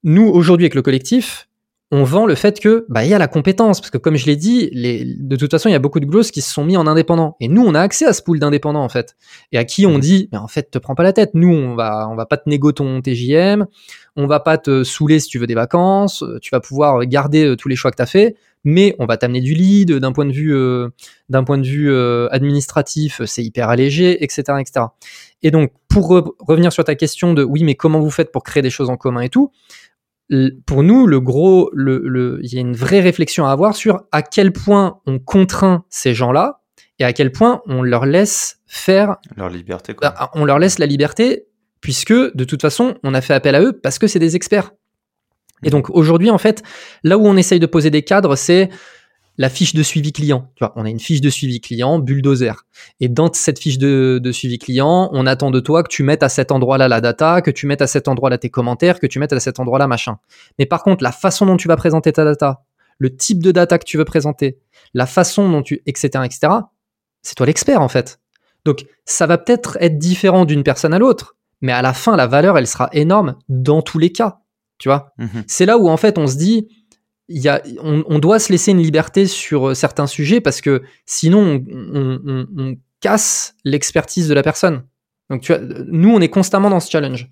nous, 0.04 0.28
aujourd'hui, 0.28 0.66
avec 0.66 0.74
le 0.74 0.82
collectif, 0.82 1.48
on 1.90 2.04
vend 2.04 2.26
le 2.26 2.34
fait 2.34 2.60
que 2.60 2.84
bah 2.90 3.04
il 3.04 3.10
y 3.10 3.14
a 3.14 3.18
la 3.18 3.28
compétence 3.28 3.80
parce 3.80 3.90
que 3.90 3.96
comme 3.96 4.16
je 4.16 4.26
l'ai 4.26 4.36
dit 4.36 4.68
les, 4.72 5.04
de 5.04 5.36
toute 5.36 5.50
façon 5.50 5.70
il 5.70 5.72
y 5.72 5.74
a 5.74 5.78
beaucoup 5.78 6.00
de 6.00 6.06
grosses 6.06 6.30
qui 6.30 6.42
se 6.42 6.52
sont 6.52 6.64
mis 6.64 6.76
en 6.76 6.86
indépendant. 6.86 7.36
Et 7.40 7.48
nous 7.48 7.64
on 7.64 7.74
a 7.74 7.80
accès 7.80 8.04
à 8.04 8.12
ce 8.12 8.22
pool 8.22 8.38
d'indépendants 8.38 8.84
en 8.84 8.90
fait. 8.90 9.16
Et 9.52 9.58
à 9.58 9.64
qui 9.64 9.86
on 9.86 9.96
mmh. 9.96 10.00
dit 10.00 10.28
mais 10.30 10.38
en 10.38 10.48
fait 10.48 10.70
te 10.70 10.78
prends 10.78 10.94
pas 10.94 11.02
la 11.02 11.14
tête. 11.14 11.30
Nous 11.32 11.48
on 11.48 11.74
va 11.74 12.08
on 12.10 12.14
va 12.14 12.26
pas 12.26 12.36
te 12.36 12.48
négo 12.48 12.72
ton 12.72 13.00
TJM 13.00 13.64
on 14.16 14.26
va 14.26 14.40
pas 14.40 14.58
te 14.58 14.84
saouler 14.84 15.18
si 15.18 15.28
tu 15.28 15.38
veux 15.38 15.46
des 15.46 15.54
vacances. 15.54 16.24
Tu 16.42 16.50
vas 16.50 16.60
pouvoir 16.60 17.06
garder 17.06 17.44
euh, 17.44 17.56
tous 17.56 17.68
les 17.68 17.76
choix 17.76 17.90
que 17.90 17.96
tu 17.96 18.02
as 18.02 18.06
fait. 18.06 18.36
Mais 18.64 18.94
on 18.98 19.06
va 19.06 19.16
t'amener 19.16 19.40
du 19.40 19.54
lead 19.54 19.92
d'un 19.92 20.12
point 20.12 20.26
de 20.26 20.32
vue 20.32 20.54
euh, 20.54 20.88
d'un 21.30 21.44
point 21.44 21.56
de 21.56 21.66
vue 21.66 21.90
euh, 21.90 22.28
administratif 22.32 23.22
c'est 23.24 23.44
hyper 23.44 23.68
allégé 23.68 24.24
etc 24.24 24.58
etc 24.58 24.86
et 25.44 25.52
donc 25.52 25.70
pour 25.88 26.08
revenir 26.40 26.72
sur 26.72 26.82
ta 26.82 26.96
question 26.96 27.34
de 27.34 27.44
oui 27.44 27.62
mais 27.62 27.76
comment 27.76 28.00
vous 28.00 28.10
faites 28.10 28.32
pour 28.32 28.42
créer 28.42 28.62
des 28.62 28.70
choses 28.70 28.90
en 28.90 28.96
commun 28.96 29.20
et 29.20 29.28
tout 29.28 29.52
pour 30.66 30.82
nous, 30.82 31.06
le 31.06 31.20
gros, 31.20 31.70
le, 31.72 32.38
il 32.42 32.52
y 32.52 32.58
a 32.58 32.60
une 32.60 32.76
vraie 32.76 33.00
réflexion 33.00 33.46
à 33.46 33.52
avoir 33.52 33.74
sur 33.74 34.02
à 34.12 34.22
quel 34.22 34.52
point 34.52 35.00
on 35.06 35.18
contraint 35.18 35.84
ces 35.88 36.14
gens-là 36.14 36.60
et 36.98 37.04
à 37.04 37.12
quel 37.12 37.32
point 37.32 37.62
on 37.66 37.82
leur 37.82 38.04
laisse 38.04 38.60
faire 38.66 39.16
leur 39.36 39.48
liberté. 39.48 39.94
Quoi. 39.94 40.10
Bah, 40.10 40.30
on 40.34 40.44
leur 40.44 40.58
laisse 40.58 40.78
la 40.78 40.86
liberté 40.86 41.46
puisque 41.80 42.12
de 42.12 42.44
toute 42.44 42.60
façon, 42.60 42.96
on 43.02 43.14
a 43.14 43.20
fait 43.20 43.34
appel 43.34 43.54
à 43.54 43.62
eux 43.62 43.72
parce 43.72 43.98
que 43.98 44.06
c'est 44.06 44.18
des 44.18 44.36
experts. 44.36 44.72
Et 45.62 45.70
donc 45.70 45.90
aujourd'hui, 45.90 46.30
en 46.30 46.38
fait, 46.38 46.62
là 47.02 47.18
où 47.18 47.26
on 47.26 47.36
essaye 47.36 47.60
de 47.60 47.66
poser 47.66 47.90
des 47.90 48.02
cadres, 48.02 48.36
c'est 48.36 48.68
la 49.38 49.48
fiche 49.48 49.72
de 49.72 49.82
suivi 49.84 50.12
client. 50.12 50.50
Tu 50.56 50.64
vois, 50.64 50.72
on 50.76 50.84
a 50.84 50.90
une 50.90 50.98
fiche 50.98 51.20
de 51.20 51.30
suivi 51.30 51.60
client, 51.60 52.00
bulldozer. 52.00 52.66
Et 53.00 53.08
dans 53.08 53.32
cette 53.32 53.60
fiche 53.60 53.78
de, 53.78 54.20
de 54.22 54.32
suivi 54.32 54.58
client, 54.58 55.08
on 55.12 55.26
attend 55.26 55.52
de 55.52 55.60
toi 55.60 55.84
que 55.84 55.88
tu 55.88 56.02
mettes 56.02 56.24
à 56.24 56.28
cet 56.28 56.50
endroit-là 56.50 56.88
la 56.88 57.00
data, 57.00 57.40
que 57.40 57.52
tu 57.52 57.66
mettes 57.66 57.80
à 57.80 57.86
cet 57.86 58.08
endroit-là 58.08 58.36
tes 58.38 58.50
commentaires, 58.50 58.98
que 58.98 59.06
tu 59.06 59.20
mettes 59.20 59.32
à 59.32 59.40
cet 59.40 59.60
endroit-là 59.60 59.86
machin. 59.86 60.18
Mais 60.58 60.66
par 60.66 60.82
contre, 60.82 61.04
la 61.04 61.12
façon 61.12 61.46
dont 61.46 61.56
tu 61.56 61.68
vas 61.68 61.76
présenter 61.76 62.12
ta 62.12 62.24
data, 62.24 62.64
le 62.98 63.14
type 63.14 63.40
de 63.40 63.52
data 63.52 63.78
que 63.78 63.84
tu 63.84 63.96
veux 63.96 64.04
présenter, 64.04 64.58
la 64.92 65.06
façon 65.06 65.48
dont 65.48 65.62
tu, 65.62 65.82
etc., 65.86 66.24
etc., 66.24 66.52
c'est 67.22 67.36
toi 67.36 67.46
l'expert 67.46 67.80
en 67.80 67.88
fait. 67.88 68.20
Donc, 68.64 68.86
ça 69.04 69.26
va 69.26 69.38
peut-être 69.38 69.78
être 69.80 69.98
différent 69.98 70.44
d'une 70.44 70.64
personne 70.64 70.92
à 70.92 70.98
l'autre, 70.98 71.36
mais 71.60 71.72
à 71.72 71.80
la 71.80 71.94
fin, 71.94 72.16
la 72.16 72.26
valeur, 72.26 72.58
elle 72.58 72.66
sera 72.66 72.88
énorme 72.92 73.36
dans 73.48 73.82
tous 73.82 73.98
les 73.98 74.10
cas. 74.10 74.40
Tu 74.78 74.88
vois? 74.88 75.12
Mhm. 75.18 75.44
C'est 75.46 75.66
là 75.66 75.78
où 75.78 75.88
en 75.88 75.96
fait 75.96 76.18
on 76.18 76.26
se 76.26 76.36
dit, 76.36 76.68
y 77.28 77.48
a, 77.48 77.62
on, 77.82 78.18
doit 78.18 78.38
se 78.38 78.50
laisser 78.50 78.70
une 78.70 78.80
liberté 78.80 79.26
sur 79.26 79.68
euh, 79.68 79.74
certains 79.74 80.06
sujets 80.06 80.40
parce 80.40 80.60
que 80.60 80.82
sinon 81.06 81.62
on, 81.68 82.76
casse 83.00 83.54
l'expertise 83.64 84.28
de 84.28 84.34
la 84.34 84.42
personne. 84.42 84.84
Donc 85.30 85.42
tu 85.42 85.52
nous 85.86 86.10
on 86.10 86.20
est 86.20 86.30
constamment 86.30 86.70
dans 86.70 86.80
ce 86.80 86.90
challenge. 86.90 87.28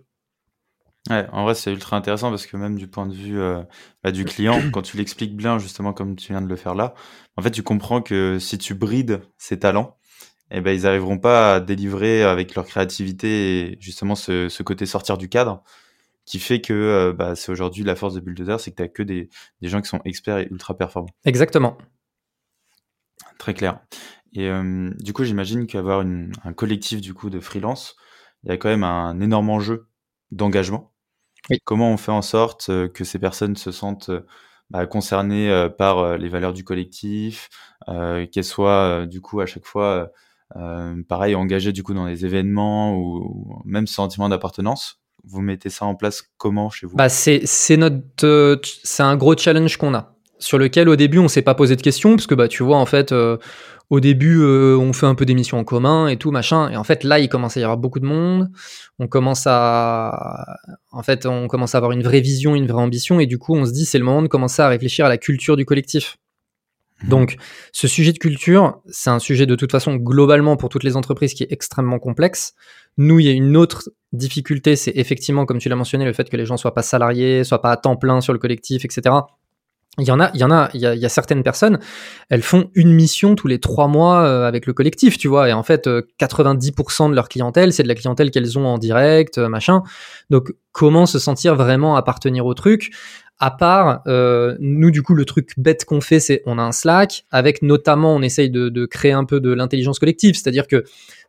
Ouais, 1.10 1.26
en 1.32 1.44
vrai, 1.44 1.54
c'est 1.54 1.72
ultra 1.72 1.96
intéressant 1.96 2.30
parce 2.30 2.46
que 2.46 2.56
même 2.56 2.76
du 2.76 2.88
point 2.88 3.06
de 3.06 3.14
vue 3.14 3.40
euh, 3.40 3.62
bah, 4.02 4.12
du 4.12 4.24
client, 4.24 4.60
quand 4.72 4.82
tu 4.82 4.96
l'expliques 4.96 5.36
bien, 5.36 5.58
justement, 5.58 5.92
comme 5.92 6.16
tu 6.16 6.32
viens 6.32 6.42
de 6.42 6.48
le 6.48 6.56
faire 6.56 6.74
là, 6.74 6.94
en 7.36 7.42
fait, 7.42 7.52
tu 7.52 7.62
comprends 7.62 8.02
que 8.02 8.38
si 8.40 8.58
tu 8.58 8.74
brides 8.74 9.22
ses 9.38 9.58
talents, 9.58 9.96
eh 10.50 10.60
ben, 10.60 10.76
ils 10.76 10.82
n'arriveront 10.82 11.18
pas 11.18 11.54
à 11.54 11.60
délivrer 11.60 12.22
avec 12.22 12.54
leur 12.54 12.66
créativité 12.66 13.60
et 13.60 13.78
justement 13.80 14.14
ce 14.14 14.62
côté 14.62 14.86
sortir 14.86 15.16
du 15.18 15.28
cadre 15.28 15.62
qui 16.26 16.38
fait 16.38 16.60
que 16.60 16.74
euh, 16.74 17.12
bah, 17.14 17.34
c'est 17.36 17.50
aujourd'hui 17.50 17.84
la 17.84 17.96
force 17.96 18.14
de 18.14 18.20
Bulldozer, 18.20 18.60
c'est 18.60 18.72
que 18.72 18.76
tu 18.76 18.82
n'as 18.82 18.88
que 18.88 19.02
des, 19.02 19.30
des 19.62 19.68
gens 19.68 19.80
qui 19.80 19.88
sont 19.88 20.00
experts 20.04 20.38
et 20.38 20.48
ultra 20.50 20.76
performants. 20.76 21.08
Exactement. 21.24 21.78
Très 23.38 23.54
clair. 23.54 23.80
Et 24.34 24.48
euh, 24.50 24.90
du 24.98 25.12
coup, 25.12 25.24
j'imagine 25.24 25.66
qu'avoir 25.66 26.02
une- 26.02 26.32
un 26.44 26.52
collectif 26.52 27.00
du 27.00 27.14
coup 27.14 27.30
de 27.30 27.40
freelance, 27.40 27.96
il 28.42 28.50
y 28.50 28.52
a 28.52 28.56
quand 28.58 28.68
même 28.68 28.84
un 28.84 29.20
énorme 29.20 29.48
enjeu 29.50 29.86
d'engagement. 30.30 30.92
Oui. 31.48 31.58
Comment 31.64 31.90
on 31.92 31.96
fait 31.96 32.12
en 32.12 32.22
sorte 32.22 32.68
euh, 32.70 32.88
que 32.88 33.04
ces 33.04 33.18
personnes 33.18 33.56
se 33.56 33.70
sentent 33.70 34.10
bah, 34.68 34.84
concernées 34.86 35.68
par 35.78 36.18
les 36.18 36.28
valeurs 36.28 36.52
du 36.52 36.64
collectif, 36.64 37.48
euh, 37.88 38.26
qu'elles 38.26 38.42
soient 38.44 39.06
du 39.06 39.20
coup 39.20 39.40
à 39.40 39.46
chaque 39.46 39.64
fois 39.64 40.10
euh, 40.56 41.00
pareil 41.08 41.36
engagées 41.36 41.72
du 41.72 41.84
coup 41.84 41.94
dans 41.94 42.06
des 42.06 42.24
événements 42.26 42.94
ou, 42.96 43.18
ou 43.18 43.62
même 43.64 43.86
sentiment 43.86 44.28
d'appartenance? 44.28 45.00
Vous 45.28 45.42
mettez 45.42 45.70
ça 45.70 45.84
en 45.84 45.94
place 45.94 46.22
comment 46.38 46.70
chez 46.70 46.86
vous? 46.86 46.96
Bah 46.96 47.08
c'est 47.08 47.76
notre 47.76 48.24
euh, 48.24 48.56
c'est 48.84 49.02
un 49.02 49.16
gros 49.16 49.36
challenge 49.36 49.76
qu'on 49.76 49.94
a 49.94 50.16
sur 50.38 50.58
lequel 50.58 50.88
au 50.88 50.96
début 50.96 51.18
on 51.18 51.28
s'est 51.28 51.42
pas 51.42 51.54
posé 51.54 51.76
de 51.76 51.82
questions 51.82 52.14
parce 52.14 52.26
que 52.26 52.34
bah 52.34 52.48
tu 52.48 52.62
vois 52.62 52.76
en 52.76 52.86
fait 52.86 53.12
euh, 53.12 53.38
au 53.90 54.00
début 54.00 54.40
euh, 54.40 54.76
on 54.76 54.92
fait 54.92 55.06
un 55.06 55.14
peu 55.14 55.24
d'émissions 55.24 55.58
en 55.58 55.64
commun 55.64 56.08
et 56.08 56.16
tout 56.16 56.30
machin 56.30 56.68
et 56.68 56.76
en 56.76 56.84
fait 56.84 57.04
là 57.04 57.18
il 57.18 57.28
commence 57.28 57.56
à 57.56 57.60
y 57.60 57.62
avoir 57.62 57.78
beaucoup 57.78 58.00
de 58.00 58.06
monde 58.06 58.50
on 58.98 59.08
commence 59.08 59.44
à 59.46 60.58
en 60.92 61.02
fait 61.02 61.26
on 61.26 61.48
commence 61.48 61.74
à 61.74 61.78
avoir 61.78 61.92
une 61.92 62.02
vraie 62.02 62.20
vision 62.20 62.54
une 62.54 62.66
vraie 62.66 62.82
ambition 62.82 63.18
et 63.18 63.26
du 63.26 63.38
coup 63.38 63.54
on 63.54 63.64
se 63.64 63.72
dit 63.72 63.86
c'est 63.86 63.98
le 63.98 64.04
moment 64.04 64.22
de 64.22 64.28
commencer 64.28 64.60
à 64.60 64.68
réfléchir 64.68 65.06
à 65.06 65.08
la 65.08 65.18
culture 65.18 65.56
du 65.56 65.64
collectif 65.64 66.18
donc, 67.04 67.36
ce 67.72 67.88
sujet 67.88 68.12
de 68.12 68.18
culture, 68.18 68.80
c'est 68.86 69.10
un 69.10 69.18
sujet 69.18 69.44
de 69.44 69.54
toute 69.54 69.70
façon 69.70 69.96
globalement 69.96 70.56
pour 70.56 70.70
toutes 70.70 70.84
les 70.84 70.96
entreprises 70.96 71.34
qui 71.34 71.42
est 71.42 71.52
extrêmement 71.52 71.98
complexe. 71.98 72.54
Nous, 72.96 73.20
il 73.20 73.26
y 73.26 73.28
a 73.28 73.32
une 73.32 73.56
autre 73.56 73.90
difficulté, 74.12 74.76
c'est 74.76 74.92
effectivement, 74.96 75.44
comme 75.44 75.58
tu 75.58 75.68
l'as 75.68 75.76
mentionné, 75.76 76.06
le 76.06 76.14
fait 76.14 76.30
que 76.30 76.36
les 76.36 76.46
gens 76.46 76.56
soient 76.56 76.74
pas 76.74 76.82
salariés, 76.82 77.44
soient 77.44 77.60
pas 77.60 77.72
à 77.72 77.76
temps 77.76 77.96
plein 77.96 78.22
sur 78.22 78.32
le 78.32 78.38
collectif, 78.38 78.84
etc. 78.86 79.14
Il 79.98 80.06
y 80.06 80.10
en 80.10 80.20
a, 80.20 80.30
il 80.34 80.40
y 80.40 80.44
en 80.44 80.50
a, 80.50 80.68
il 80.74 80.80
y 80.80 80.86
a, 80.86 80.94
il 80.94 81.00
y 81.00 81.06
a 81.06 81.08
certaines 81.08 81.42
personnes, 81.42 81.78
elles 82.28 82.42
font 82.42 82.70
une 82.74 82.92
mission 82.92 83.34
tous 83.34 83.48
les 83.48 83.58
trois 83.60 83.88
mois 83.88 84.24
euh, 84.24 84.46
avec 84.46 84.66
le 84.66 84.74
collectif, 84.74 85.16
tu 85.16 85.26
vois, 85.26 85.48
et 85.48 85.54
en 85.54 85.62
fait, 85.62 85.86
euh, 85.86 86.02
90% 86.20 87.08
de 87.08 87.14
leur 87.14 87.30
clientèle, 87.30 87.72
c'est 87.72 87.82
de 87.82 87.88
la 87.88 87.94
clientèle 87.94 88.30
qu'elles 88.30 88.58
ont 88.58 88.66
en 88.66 88.76
direct, 88.76 89.38
euh, 89.38 89.48
machin. 89.48 89.82
Donc, 90.28 90.52
comment 90.72 91.06
se 91.06 91.18
sentir 91.18 91.54
vraiment 91.54 91.96
appartenir 91.96 92.44
au 92.44 92.52
truc? 92.52 92.90
À 93.38 93.50
part, 93.50 94.02
euh, 94.06 94.56
nous, 94.60 94.90
du 94.90 95.02
coup, 95.02 95.14
le 95.14 95.24
truc 95.24 95.50
bête 95.56 95.84
qu'on 95.84 96.00
fait, 96.00 96.20
c'est 96.20 96.42
on 96.46 96.58
a 96.58 96.62
un 96.62 96.72
Slack, 96.72 97.24
avec 97.30 97.62
notamment, 97.62 98.14
on 98.14 98.22
essaye 98.22 98.50
de, 98.50 98.68
de 98.68 98.86
créer 98.86 99.12
un 99.12 99.24
peu 99.24 99.40
de 99.40 99.52
l'intelligence 99.52 99.98
collective, 99.98 100.34
c'est-à-dire 100.34 100.66
que 100.66 100.84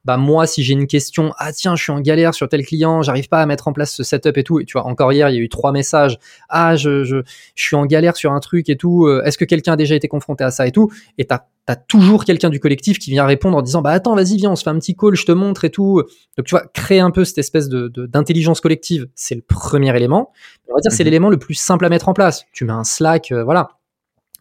bah 0.05 0.15
moi 0.15 0.47
si 0.47 0.63
j'ai 0.63 0.73
une 0.73 0.87
question 0.87 1.33
ah 1.37 1.51
tiens 1.51 1.75
je 1.75 1.83
suis 1.83 1.91
en 1.91 1.99
galère 1.99 2.33
sur 2.33 2.47
tel 2.47 2.65
client 2.65 3.01
j'arrive 3.01 3.27
pas 3.27 3.41
à 3.41 3.45
mettre 3.45 3.67
en 3.67 3.73
place 3.73 3.91
ce 3.91 4.03
setup 4.03 4.37
et 4.37 4.43
tout 4.43 4.59
et 4.59 4.65
tu 4.65 4.73
vois 4.73 4.85
encore 4.85 5.11
hier 5.11 5.27
il 5.29 5.35
y 5.35 5.39
a 5.39 5.41
eu 5.41 5.49
trois 5.49 5.73
messages 5.73 6.17
ah 6.47 6.77
je, 6.77 7.03
je, 7.03 7.17
suis 7.55 7.75
en 7.75 7.85
galère 7.85 8.15
sur 8.15 8.31
un 8.31 8.39
truc 8.39 8.69
et 8.69 8.77
tout. 8.77 9.05
Euh, 9.05 9.23
est-ce 9.23 9.37
que 9.37 9.45
quelqu'un 9.45 9.73
a 9.73 9.75
déjà 9.75 9.95
été 9.95 10.07
confronté 10.07 10.43
à 10.43 10.51
ça 10.51 10.67
et 10.67 10.71
tout? 10.71 10.91
Et 11.17 11.25
t'as 11.25 11.45
as 11.67 11.75
toujours 11.75 12.23
quelqu'un 12.25 12.49
du 12.49 12.59
collectif 12.59 12.97
qui 12.99 13.11
vient 13.11 13.25
répondre 13.25 13.57
en 13.57 13.61
disant 13.61 13.81
bah 13.81 13.91
attends 13.91 14.15
vas-y 14.15 14.37
viens 14.37 14.51
on 14.51 14.55
se 14.55 14.63
fait 14.63 14.69
un 14.69 14.79
petit 14.79 14.95
call 14.95 15.15
je 15.15 15.25
te 15.25 15.31
montre 15.33 15.65
et 15.65 15.69
tout 15.69 16.01
donc 16.37 16.45
tu 16.47 16.51
vois 16.51 16.65
créer 16.73 16.99
un 17.01 17.11
peu 17.11 17.25
cette 17.25 17.37
espèce 17.39 17.67
de 17.69 17.87
de- 17.89 18.05
d'intelligence 18.05 18.61
collective 18.61 19.07
c'est 19.15 19.35
le 19.35 19.41
premier 19.41 19.95
élément 19.95 20.31
on 20.69 20.75
va 20.75 20.79
dire 20.81 20.91
c'est 20.91 21.03
Mhm. 21.03 21.05
l'élément 21.05 21.29
le 21.29 21.37
plus 21.37 21.55
simple 21.55 21.85
à 21.85 21.89
mettre 21.89 22.07
en 22.09 22.13
place 22.13 22.45
tu 22.53 22.63
mets 22.65 22.71
un 22.73 22.83
Slack 22.83 23.31
euh, 23.31 23.43
voilà 23.43 23.69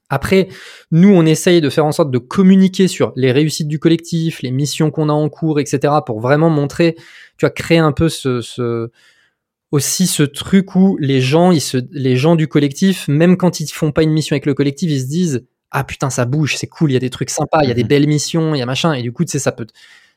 après, 0.09 0.47
nous, 0.93 1.09
on 1.09 1.27
essaye 1.27 1.61
de 1.61 1.69
faire 1.69 1.85
en 1.85 1.91
sorte 1.91 2.12
de 2.12 2.19
communiquer 2.19 2.87
sur 2.87 3.12
les 3.17 3.33
réussites 3.33 3.67
du 3.67 3.81
collectif, 3.81 4.41
les 4.41 4.53
missions 4.53 4.93
qu'on 4.93 5.09
a 5.09 5.12
en 5.12 5.29
cours, 5.29 5.59
etc., 5.59 5.95
pour 6.07 6.21
vraiment 6.21 6.49
montrer, 6.49 6.95
tu 6.95 7.41
vois, 7.41 7.51
créer 7.51 7.79
un 7.79 7.91
peu 7.91 8.09
ce, 8.09 8.41
ce 8.41 8.89
aussi 9.73 10.07
ce 10.07 10.23
truc 10.23 10.77
où 10.77 10.97
les 11.01 11.21
gens, 11.21 11.51
ils 11.51 11.61
se, 11.61 11.79
les 11.91 12.15
gens 12.17 12.37
du 12.37 12.47
collectif, 12.47 13.09
même 13.09 13.37
quand 13.37 13.59
ils 13.59 13.67
font 13.67 13.91
pas 13.91 14.05
une 14.05 14.12
mission 14.12 14.35
avec 14.35 14.47
le 14.47 14.55
collectif, 14.55 14.89
ils 14.93 15.01
se 15.01 15.07
disent 15.09 15.45
ah 15.79 15.85
putain 15.85 16.09
ça 16.09 16.25
bouge, 16.25 16.57
c'est 16.57 16.67
cool, 16.69 16.91
il 16.91 16.95
y 16.95 16.97
a 16.97 17.01
des 17.01 17.11
trucs 17.11 17.29
sympas, 17.31 17.61
il 17.62 17.69
y 17.69 17.71
a 17.71 17.75
des 17.75 17.83
Mhm. 17.83 17.89
belles 17.89 18.07
missions, 18.09 18.55
il 18.55 18.59
y 18.59 18.62
a 18.62 18.67
machin, 18.67 18.95
et 18.95 19.03
du 19.03 19.12
coup, 19.12 19.25
tu 19.27 19.33
sais, 19.33 19.39
ça 19.39 19.53
peut, 19.53 19.67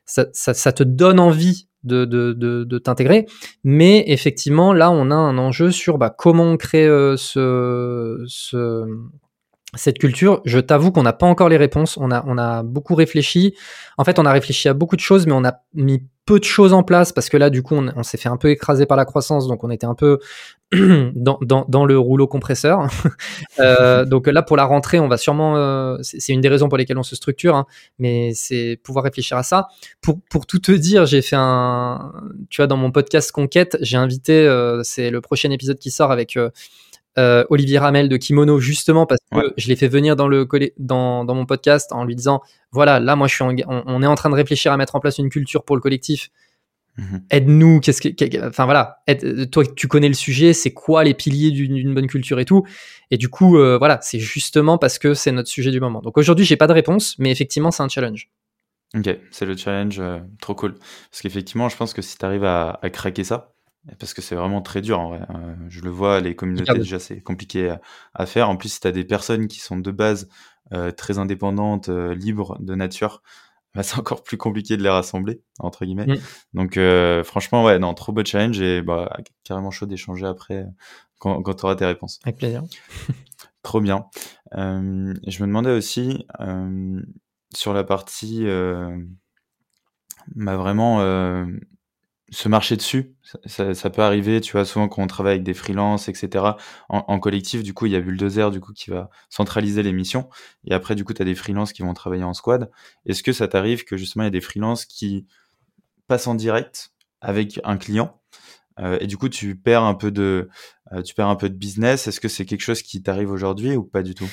ça, 0.06 0.26
ça, 0.32 0.54
ça 0.54 0.72
te 0.72 0.84
donne 0.84 1.20
envie 1.20 1.68
de, 1.84 2.06
de, 2.06 2.32
de, 2.34 2.64
de 2.64 2.78
t'intégrer. 2.78 3.26
Mais 3.66 4.06
effectivement, 4.08 4.72
là, 4.74 4.90
on 4.92 5.12
a 5.12 5.16
un 5.16 5.38
enjeu 5.38 5.72
sur 5.72 5.98
bah, 5.98 6.10
comment 6.18 6.46
on 6.46 6.58
crée 6.58 6.88
euh, 6.88 7.18
ce, 7.18 8.24
ce, 8.28 8.86
cette 9.76 10.00
culture. 10.00 10.42
Je 10.46 10.60
t'avoue 10.60 10.92
qu'on 10.92 11.04
n'a 11.04 11.14
pas 11.14 11.28
encore 11.28 11.50
les 11.50 11.58
réponses. 11.58 11.98
On 11.98 12.10
a, 12.12 12.24
on 12.26 12.38
a 12.38 12.64
beaucoup 12.64 12.96
réfléchi. 12.96 13.54
En 13.98 14.04
fait, 14.06 14.18
on 14.20 14.26
a 14.26 14.32
réfléchi 14.32 14.68
à 14.70 14.74
beaucoup 14.74 14.96
de 14.96 15.02
choses, 15.02 15.28
mais 15.28 15.34
on 15.34 15.44
a 15.46 15.62
mis 15.74 16.04
peu 16.30 16.40
de 16.40 16.44
choses 16.44 16.74
en 16.74 16.84
place 16.84 17.12
parce 17.12 17.28
que 17.28 17.38
là, 17.38 17.50
du 17.50 17.64
coup, 17.64 17.74
on, 17.74 18.04
s'est 18.04 18.20
fait 18.20 18.30
un 18.30 18.38
peu 18.38 18.52
écraser 18.52 18.86
par 18.86 18.98
la 18.98 19.06
croissance, 19.06 19.48
donc 19.48 19.64
on 19.64 19.72
était 19.72 19.88
un 19.88 19.96
peu 19.96 20.20
dans, 20.72 21.86
le 21.86 21.98
rouleau 21.98 22.28
compresseur. 22.28 22.88
Euh, 23.60 24.06
donc 24.06 24.28
là, 24.28 24.42
pour 24.42 24.56
la 24.56 24.64
rentrée, 24.64 25.00
on 25.00 25.08
va 25.10 25.18
sûrement. 25.18 25.58
euh, 25.58 25.98
c'est 26.02 26.20
c'est 26.22 26.32
une 26.32 26.40
des 26.40 26.48
raisons 26.48 26.70
pour 26.70 26.78
lesquelles 26.78 26.98
on 26.98 27.04
se 27.04 27.16
structure, 27.16 27.56
hein, 27.56 27.66
mais 27.98 28.32
c'est 28.34 28.80
pouvoir 28.82 29.04
réfléchir 29.04 29.36
à 29.36 29.44
ça. 29.44 29.68
Pour, 30.02 30.20
pour 30.30 30.46
tout 30.46 30.60
te 30.60 30.72
dire, 30.72 31.06
j'ai 31.06 31.22
fait 31.22 31.36
un. 31.38 32.14
Tu 32.50 32.62
vois, 32.62 32.68
dans 32.68 32.78
mon 32.78 32.92
podcast 32.92 33.32
Conquête, 33.32 33.78
j'ai 33.82 33.98
invité. 33.98 34.48
euh, 34.48 34.82
c'est 34.84 35.10
le 35.10 35.20
prochain 35.20 35.52
épisode 35.52 35.80
qui 35.80 35.92
sort 35.92 36.12
avec. 36.12 36.38
Euh, 37.20 37.42
euh, 37.42 37.46
Olivier 37.50 37.78
Ramel 37.80 38.08
de 38.10 38.18
Kimono 38.18 38.60
justement 38.60 39.06
parce 39.06 39.20
que 39.32 39.38
Ouais. 39.38 39.44
je 39.58 39.68
l'ai 39.68 39.76
fait 39.76 39.88
venir 39.90 40.16
dans 40.16 40.28
le 40.28 40.48
dans, 40.78 41.26
dans 41.26 41.36
mon 41.36 41.46
podcast 41.46 41.92
en 41.92 42.04
lui 42.06 42.16
disant 42.16 42.42
voilà 42.72 43.00
là 43.00 43.16
moi 43.16 43.28
je 43.28 43.36
suis 43.36 43.44
en- 43.44 43.54
on, 43.68 43.84
on 43.86 44.02
est 44.02 44.08
en 44.08 44.16
train 44.16 44.30
de 44.30 44.36
réfléchir 44.36 44.72
à 44.72 44.78
mettre 44.78 44.96
en 44.96 45.00
place 45.00 45.18
une 45.18 45.30
culture 45.30 45.64
pour 45.64 45.76
le 45.76 45.82
collectif 45.82 46.30
Mhm. 46.98 47.22
aide-nous 47.30 47.80
qu'est-ce 47.80 48.02
que 48.02 48.48
enfin 48.50 48.66
voilà 48.66 48.98
aide- 49.08 49.50
toi 49.52 49.64
tu 49.76 49.88
connais 49.88 50.10
le 50.10 50.14
sujet 50.16 50.52
c'est 50.54 50.72
quoi 50.74 51.04
les 51.06 51.14
piliers 51.14 51.52
d'une 51.52 51.76
d'une 51.76 51.94
bonne 51.94 52.08
culture 52.08 52.40
et 52.42 52.46
tout 52.46 52.66
et 53.10 53.18
du 53.18 53.30
coup 53.30 53.58
euh, 53.58 53.78
voilà 53.78 54.00
c'est 54.02 54.20
justement 54.20 54.78
parce 54.78 55.00
que 55.00 55.14
c'est 55.14 55.32
notre 55.32 55.48
sujet 55.48 55.72
du 55.72 55.80
moment 55.80 56.02
donc 56.02 56.18
aujourd'hui 56.18 56.44
j'ai 56.44 56.58
pas 56.58 56.68
de 56.68 56.74
réponse 56.74 57.16
mais 57.18 57.32
effectivement 57.32 57.72
c'est 57.72 57.84
un 57.84 57.90
challenge 57.90 58.30
Ok, 58.98 59.08
c'est 59.30 59.46
le 59.46 59.56
challenge, 59.56 60.00
euh, 60.00 60.18
trop 60.42 60.56
cool. 60.56 60.74
Parce 61.12 61.22
qu'effectivement, 61.22 61.70
je 61.70 61.78
pense 61.78 61.94
que 61.94 62.02
si 62.02 62.18
tu 62.18 62.26
arrives 62.26 62.44
à, 62.44 62.80
à 62.82 62.90
craquer 62.90 63.24
ça, 63.24 63.54
parce 64.00 64.14
que 64.14 64.22
c'est 64.22 64.36
vraiment 64.36 64.62
très 64.62 64.82
dur 64.82 65.00
en 65.00 65.10
vrai, 65.10 65.22
euh, 65.30 65.56
je 65.70 65.82
le 65.82 65.90
vois, 65.90 66.20
les 66.20 66.36
communautés 66.36 66.78
déjà 66.78 67.00
c'est 67.00 67.22
compliqué 67.22 67.70
à, 67.70 67.82
à 68.14 68.26
faire. 68.26 68.50
En 68.50 68.58
plus, 68.58 68.70
si 68.70 68.80
tu 68.80 68.88
as 68.88 68.92
des 68.92 69.06
personnes 69.06 69.48
qui 69.48 69.60
sont 69.60 69.78
de 69.78 69.92
base 69.92 70.30
euh, 70.72 70.92
très 70.92 71.18
indépendantes, 71.18 71.90
euh, 71.90 72.14
libres 72.14 72.58
de 72.60 72.76
nature, 72.76 73.24
bah, 73.76 73.82
c'est 73.82 73.98
encore 73.98 74.24
plus 74.24 74.38
compliqué 74.38 74.78
de 74.78 74.84
les 74.84 74.90
rassembler, 74.90 75.42
entre 75.60 75.86
guillemets. 75.86 76.06
Mm. 76.06 76.20
Donc 76.54 76.78
euh, 76.78 77.24
franchement, 77.24 77.64
ouais, 77.64 77.80
non, 77.80 77.94
trop 77.94 78.12
beau 78.12 78.24
challenge 78.24 78.60
et 78.62 78.82
bah, 78.82 79.18
carrément 79.44 79.72
chaud 79.72 79.88
d'échanger 79.88 80.28
après 80.28 80.66
quand, 81.18 81.42
quand 81.42 81.54
tu 81.56 81.66
auras 81.66 81.76
tes 81.76 81.86
réponses. 81.86 82.20
avec 82.24 82.38
plaisir 82.38 82.64
Trop 83.64 83.82
bien. 83.82 84.06
Je 84.54 85.42
me 85.42 85.48
demandais 85.48 85.72
aussi 85.72 86.26
sur 87.54 87.74
la 87.74 87.84
partie 87.84 88.46
bah 90.36 90.56
vraiment 90.56 91.46
se 92.32 92.50
marcher 92.50 92.76
dessus. 92.76 93.14
Ça, 93.46 93.90
peut 93.90 94.02
arriver, 94.02 94.42
tu 94.42 94.54
vois, 94.54 94.66
souvent 94.66 94.88
quand 94.88 95.02
on 95.02 95.08
travaille 95.08 95.34
avec 95.34 95.44
des 95.44 95.54
freelances, 95.54 96.10
etc. 96.10 96.46
En, 96.90 97.04
en 97.08 97.20
collectif, 97.20 97.64
du 97.64 97.74
coup, 97.74 97.86
il 97.86 97.92
y 97.92 97.96
a 97.96 98.02
Bulldozer 98.02 98.52
du 98.52 98.60
coup 98.60 98.74
qui 98.74 98.90
va 98.90 99.10
centraliser 99.30 99.84
les 99.84 99.94
missions. 99.94 100.30
Et 100.66 100.74
après, 100.74 100.96
du 100.96 101.04
coup, 101.04 101.14
tu 101.14 101.22
as 101.22 101.26
des 101.26 101.36
freelances 101.36 101.74
qui 101.74 101.82
vont 101.82 101.94
travailler 101.94 102.24
en 102.24 102.34
squad. 102.34 102.72
Est-ce 103.06 103.24
que 103.24 103.34
ça 103.34 103.48
t'arrive 103.48 103.84
que 103.84 103.98
justement 103.98 104.24
il 104.24 104.28
y 104.28 104.30
a 104.30 104.32
des 104.32 104.42
freelances 104.42 104.86
qui 104.86 105.26
passent 106.08 106.28
en 106.28 106.36
direct 106.36 106.92
avec 107.22 107.60
un 107.64 107.78
client 107.78 108.20
euh, 108.80 108.98
et 109.02 109.08
du 109.08 109.18
coup 109.18 109.28
tu 109.28 109.58
perds 109.58 109.84
un 109.84 109.94
peu 109.94 110.10
de 110.10 110.50
euh, 110.94 111.02
tu 111.02 111.14
perds 111.14 111.28
un 111.28 111.36
peu 111.36 111.50
de 111.50 111.56
business? 111.56 112.08
Est-ce 112.08 112.20
que 112.20 112.28
c'est 112.28 112.46
quelque 112.46 112.62
chose 112.62 112.82
qui 112.82 113.04
t'arrive 113.04 113.32
aujourd'hui 113.32 113.76
ou 113.76 113.84
pas 113.84 114.04
du 114.04 114.16
tout? 114.16 114.30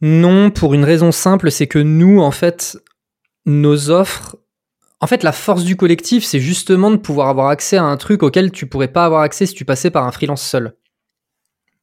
Non, 0.00 0.50
pour 0.50 0.74
une 0.74 0.84
raison 0.84 1.10
simple, 1.10 1.50
c'est 1.50 1.66
que 1.66 1.78
nous, 1.78 2.20
en 2.20 2.30
fait, 2.30 2.78
nos 3.46 3.90
offres. 3.90 4.36
En 5.00 5.06
fait, 5.06 5.22
la 5.22 5.32
force 5.32 5.64
du 5.64 5.76
collectif, 5.76 6.24
c'est 6.24 6.40
justement 6.40 6.90
de 6.90 6.96
pouvoir 6.96 7.28
avoir 7.28 7.48
accès 7.48 7.76
à 7.76 7.84
un 7.84 7.96
truc 7.96 8.22
auquel 8.22 8.50
tu 8.50 8.66
pourrais 8.66 8.88
pas 8.88 9.04
avoir 9.04 9.22
accès 9.22 9.46
si 9.46 9.54
tu 9.54 9.64
passais 9.64 9.90
par 9.90 10.06
un 10.06 10.12
freelance 10.12 10.42
seul. 10.42 10.74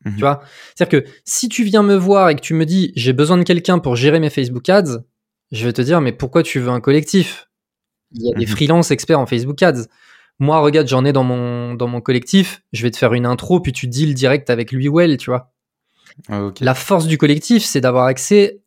Mhm. 0.05 0.15
Tu 0.15 0.19
vois? 0.21 0.41
C'est-à-dire 0.75 1.03
que 1.03 1.09
si 1.23 1.47
tu 1.47 1.63
viens 1.63 1.83
me 1.83 1.95
voir 1.95 2.29
et 2.29 2.35
que 2.35 2.41
tu 2.41 2.53
me 2.53 2.65
dis 2.65 2.91
j'ai 2.95 3.13
besoin 3.13 3.37
de 3.37 3.43
quelqu'un 3.43 3.79
pour 3.79 3.95
gérer 3.95 4.19
mes 4.19 4.29
Facebook 4.29 4.67
Ads, 4.67 4.99
je 5.51 5.65
vais 5.65 5.73
te 5.73 5.81
dire 5.81 6.01
mais 6.01 6.11
pourquoi 6.11 6.43
tu 6.43 6.59
veux 6.59 6.69
un 6.69 6.81
collectif? 6.81 7.47
Il 8.11 8.23
y 8.23 8.33
a 8.33 8.37
des 8.37 8.45
Mhm. 8.45 8.51
freelances 8.51 8.91
experts 8.91 9.19
en 9.19 9.25
Facebook 9.25 9.61
Ads. 9.61 9.85
Moi, 10.39 10.59
regarde, 10.59 10.87
j'en 10.87 11.05
ai 11.05 11.13
dans 11.13 11.23
mon, 11.23 11.75
dans 11.75 11.87
mon 11.87 12.01
collectif, 12.01 12.61
je 12.73 12.81
vais 12.83 12.91
te 12.91 12.97
faire 12.97 13.13
une 13.13 13.25
intro, 13.27 13.59
puis 13.59 13.71
tu 13.71 13.87
deals 13.87 14.15
direct 14.15 14.49
avec 14.49 14.71
lui 14.71 14.87
ou 14.87 14.99
elle, 14.99 15.17
tu 15.17 15.29
vois. 15.29 15.53
Ah. 16.29 16.49
La 16.59 16.73
force 16.75 17.07
du 17.07 17.17
collectif, 17.17 17.63
c'est 17.63 17.81
d'avoir 17.81 18.05
accès 18.05 18.61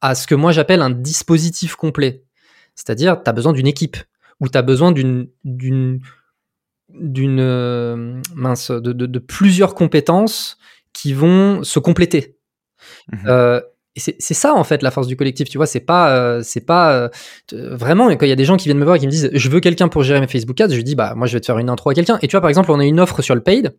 à 0.00 0.14
ce 0.14 0.26
que 0.26 0.34
moi 0.34 0.52
j'appelle 0.52 0.82
un 0.82 0.90
dispositif 0.90 1.76
complet. 1.76 2.24
C'est-à-dire, 2.74 3.22
tu 3.22 3.28
as 3.28 3.32
besoin 3.32 3.52
d'une 3.52 3.66
équipe 3.66 3.96
ou 4.40 4.48
tu 4.48 4.58
as 4.58 4.62
besoin 4.62 4.92
d'une 4.92 6.00
euh, 7.38 8.20
mince 8.34 8.70
de, 8.70 8.92
de- 8.92 9.06
de 9.06 9.18
plusieurs 9.18 9.74
compétences 9.74 10.58
qui 10.92 11.12
vont 11.12 11.62
se 11.62 11.78
compléter. 11.78 12.36
Mhm. 13.12 13.18
Euh, 13.26 13.60
c'est 13.96 14.34
ça 14.34 14.54
en 14.54 14.64
fait 14.64 14.82
la 14.82 14.90
force 14.90 15.06
du 15.06 15.14
collectif, 15.16 15.48
tu 15.48 15.56
vois. 15.56 15.66
C'est 15.66 15.78
pas 15.78 16.16
euh, 16.18 16.40
c'est 16.42 16.66
pas 16.66 16.94
euh, 16.96 17.08
vraiment 17.52 18.08
quand 18.16 18.26
il 18.26 18.28
y 18.28 18.32
a 18.32 18.36
des 18.36 18.44
gens 18.44 18.56
qui 18.56 18.64
viennent 18.66 18.78
me 18.78 18.84
voir 18.84 18.96
et 18.96 18.98
qui 18.98 19.06
me 19.06 19.10
disent 19.12 19.30
je 19.32 19.48
veux 19.48 19.60
quelqu'un 19.60 19.86
pour 19.86 20.02
gérer 20.02 20.20
mes 20.20 20.26
Facebook 20.26 20.60
Ads, 20.60 20.70
je 20.70 20.80
dis 20.80 20.96
bah 20.96 21.14
moi 21.14 21.28
je 21.28 21.34
vais 21.34 21.40
te 21.40 21.46
faire 21.46 21.58
une 21.58 21.70
intro 21.70 21.90
à 21.90 21.94
quelqu'un. 21.94 22.18
Et 22.20 22.26
tu 22.26 22.32
vois 22.32 22.40
par 22.40 22.50
exemple 22.50 22.72
on 22.72 22.80
a 22.80 22.84
une 22.84 22.98
offre 22.98 23.22
sur 23.22 23.36
le 23.36 23.40
paid. 23.40 23.76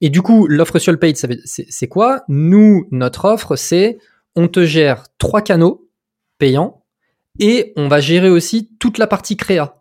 Et 0.00 0.10
du 0.10 0.22
coup 0.22 0.48
l'offre 0.48 0.80
sur 0.80 0.90
le 0.90 0.98
paid 0.98 1.16
c'est 1.44 1.88
quoi? 1.88 2.24
Nous 2.26 2.88
notre 2.90 3.26
offre 3.26 3.54
c'est 3.54 3.98
on 4.34 4.48
te 4.48 4.66
gère 4.66 5.04
trois 5.18 5.40
canaux 5.40 5.88
payants 6.38 6.83
et 7.38 7.72
on 7.76 7.88
va 7.88 8.00
gérer 8.00 8.30
aussi 8.30 8.70
toute 8.78 8.98
la 8.98 9.06
partie 9.06 9.36
créa. 9.36 9.76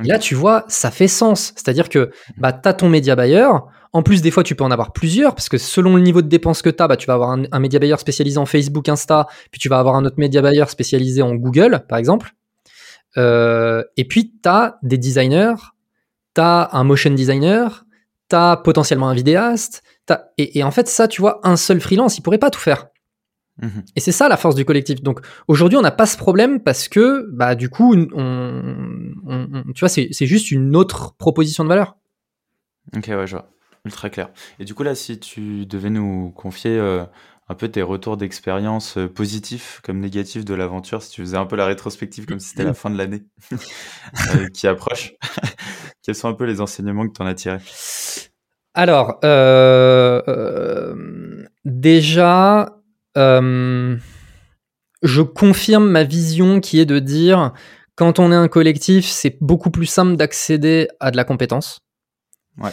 Là, 0.00 0.18
tu 0.18 0.34
vois, 0.34 0.64
ça 0.68 0.90
fait 0.90 1.06
sens. 1.08 1.52
C'est-à-dire 1.54 1.88
que 1.88 2.10
bah, 2.36 2.52
tu 2.52 2.68
as 2.68 2.74
ton 2.74 2.88
média 2.88 3.14
buyer. 3.14 3.46
En 3.92 4.02
plus, 4.02 4.22
des 4.22 4.32
fois, 4.32 4.42
tu 4.42 4.56
peux 4.56 4.64
en 4.64 4.72
avoir 4.72 4.92
plusieurs 4.92 5.36
parce 5.36 5.48
que 5.48 5.56
selon 5.56 5.94
le 5.94 6.02
niveau 6.02 6.20
de 6.20 6.26
dépense 6.28 6.62
que 6.62 6.70
tu 6.70 6.82
as, 6.82 6.88
bah, 6.88 6.96
tu 6.96 7.06
vas 7.06 7.14
avoir 7.14 7.30
un, 7.30 7.44
un 7.52 7.58
média 7.60 7.78
buyer 7.78 7.96
spécialisé 7.98 8.38
en 8.38 8.44
Facebook, 8.46 8.88
Insta, 8.88 9.28
puis 9.52 9.60
tu 9.60 9.68
vas 9.68 9.78
avoir 9.78 9.94
un 9.94 10.04
autre 10.04 10.16
média 10.18 10.42
buyer 10.42 10.64
spécialisé 10.66 11.22
en 11.22 11.34
Google, 11.36 11.84
par 11.88 11.98
exemple. 11.98 12.32
Euh, 13.16 13.84
et 13.96 14.04
puis, 14.04 14.32
tu 14.42 14.48
as 14.48 14.78
des 14.82 14.98
designers, 14.98 15.54
tu 16.34 16.40
as 16.40 16.70
un 16.72 16.82
motion 16.82 17.10
designer, 17.10 17.84
tu 18.28 18.34
as 18.34 18.56
potentiellement 18.56 19.08
un 19.08 19.14
vidéaste. 19.14 19.82
t'as- 20.06 20.24
Et, 20.38 20.58
et 20.58 20.64
en 20.64 20.72
fait, 20.72 20.88
ça, 20.88 21.06
tu 21.06 21.20
vois, 21.20 21.38
un 21.44 21.56
seul 21.56 21.80
freelance, 21.80 22.18
il 22.18 22.22
pourrait 22.22 22.38
pas 22.38 22.50
tout 22.50 22.58
faire. 22.60 22.88
Mhm. 23.62 23.84
Et 23.94 24.00
c'est 24.00 24.12
ça 24.12 24.28
la 24.28 24.36
force 24.36 24.54
du 24.56 24.64
collectif. 24.64 25.00
Donc 25.02 25.20
aujourd'hui, 25.46 25.78
on 25.78 25.82
n'a 25.82 25.92
pas 25.92 26.06
ce 26.06 26.16
problème 26.16 26.60
parce 26.60 26.88
que, 26.88 27.26
bah, 27.32 27.54
du 27.54 27.68
coup, 27.68 27.94
on, 27.94 28.08
on- 28.14 29.14
on- 29.26 29.72
tu 29.72 29.80
vois, 29.80 29.88
c'est 29.88 30.08
c'est 30.10 30.26
juste 30.26 30.50
une 30.50 30.74
autre 30.74 31.14
proposition 31.16 31.62
de 31.64 31.68
valeur. 31.68 31.96
Ok, 32.96 33.06
ouais, 33.08 33.26
je 33.26 33.36
vois. 33.36 33.48
Ultra 33.84 34.10
clair. 34.10 34.30
Et 34.58 34.64
du 34.64 34.74
coup, 34.74 34.82
là, 34.82 34.94
si 34.94 35.18
tu 35.20 35.66
devais 35.66 35.90
nous 35.90 36.30
confier 36.30 36.78
euh, 36.78 37.04
un 37.48 37.54
peu 37.54 37.68
tes 37.68 37.82
retours 37.82 38.16
d'expérience 38.16 38.96
euh, 38.96 39.08
positifs 39.08 39.80
comme 39.84 40.00
négatifs 40.00 40.44
de 40.44 40.54
l'aventure, 40.54 41.02
si 41.02 41.10
tu 41.10 41.20
faisais 41.20 41.36
un 41.36 41.46
peu 41.46 41.54
la 41.56 41.66
rétrospective 41.66 42.24
comme 42.26 42.40
si 42.40 42.48
c'était 42.50 42.64
la 42.64 42.74
fin 42.74 42.90
de 42.90 42.96
l'année 42.96 43.22
euh, 44.34 44.48
qui 44.48 44.66
approche, 44.66 45.14
quels 46.02 46.14
sont 46.14 46.28
un 46.28 46.34
peu 46.34 46.44
les 46.44 46.60
enseignements 46.60 47.06
que 47.06 47.12
tu 47.12 47.22
en 47.22 47.26
as 47.26 47.34
tirés? 47.34 47.58
Alors, 48.74 49.20
déjà, 51.64 52.80
euh, 53.16 53.96
je 55.02 55.22
confirme 55.22 55.88
ma 55.88 56.04
vision 56.04 56.60
qui 56.60 56.80
est 56.80 56.86
de 56.86 56.98
dire, 56.98 57.52
quand 57.94 58.18
on 58.18 58.32
est 58.32 58.36
un 58.36 58.48
collectif, 58.48 59.06
c'est 59.06 59.36
beaucoup 59.40 59.70
plus 59.70 59.86
simple 59.86 60.16
d'accéder 60.16 60.88
à 61.00 61.10
de 61.10 61.16
la 61.16 61.24
compétence. 61.24 61.80
Ouais. 62.58 62.72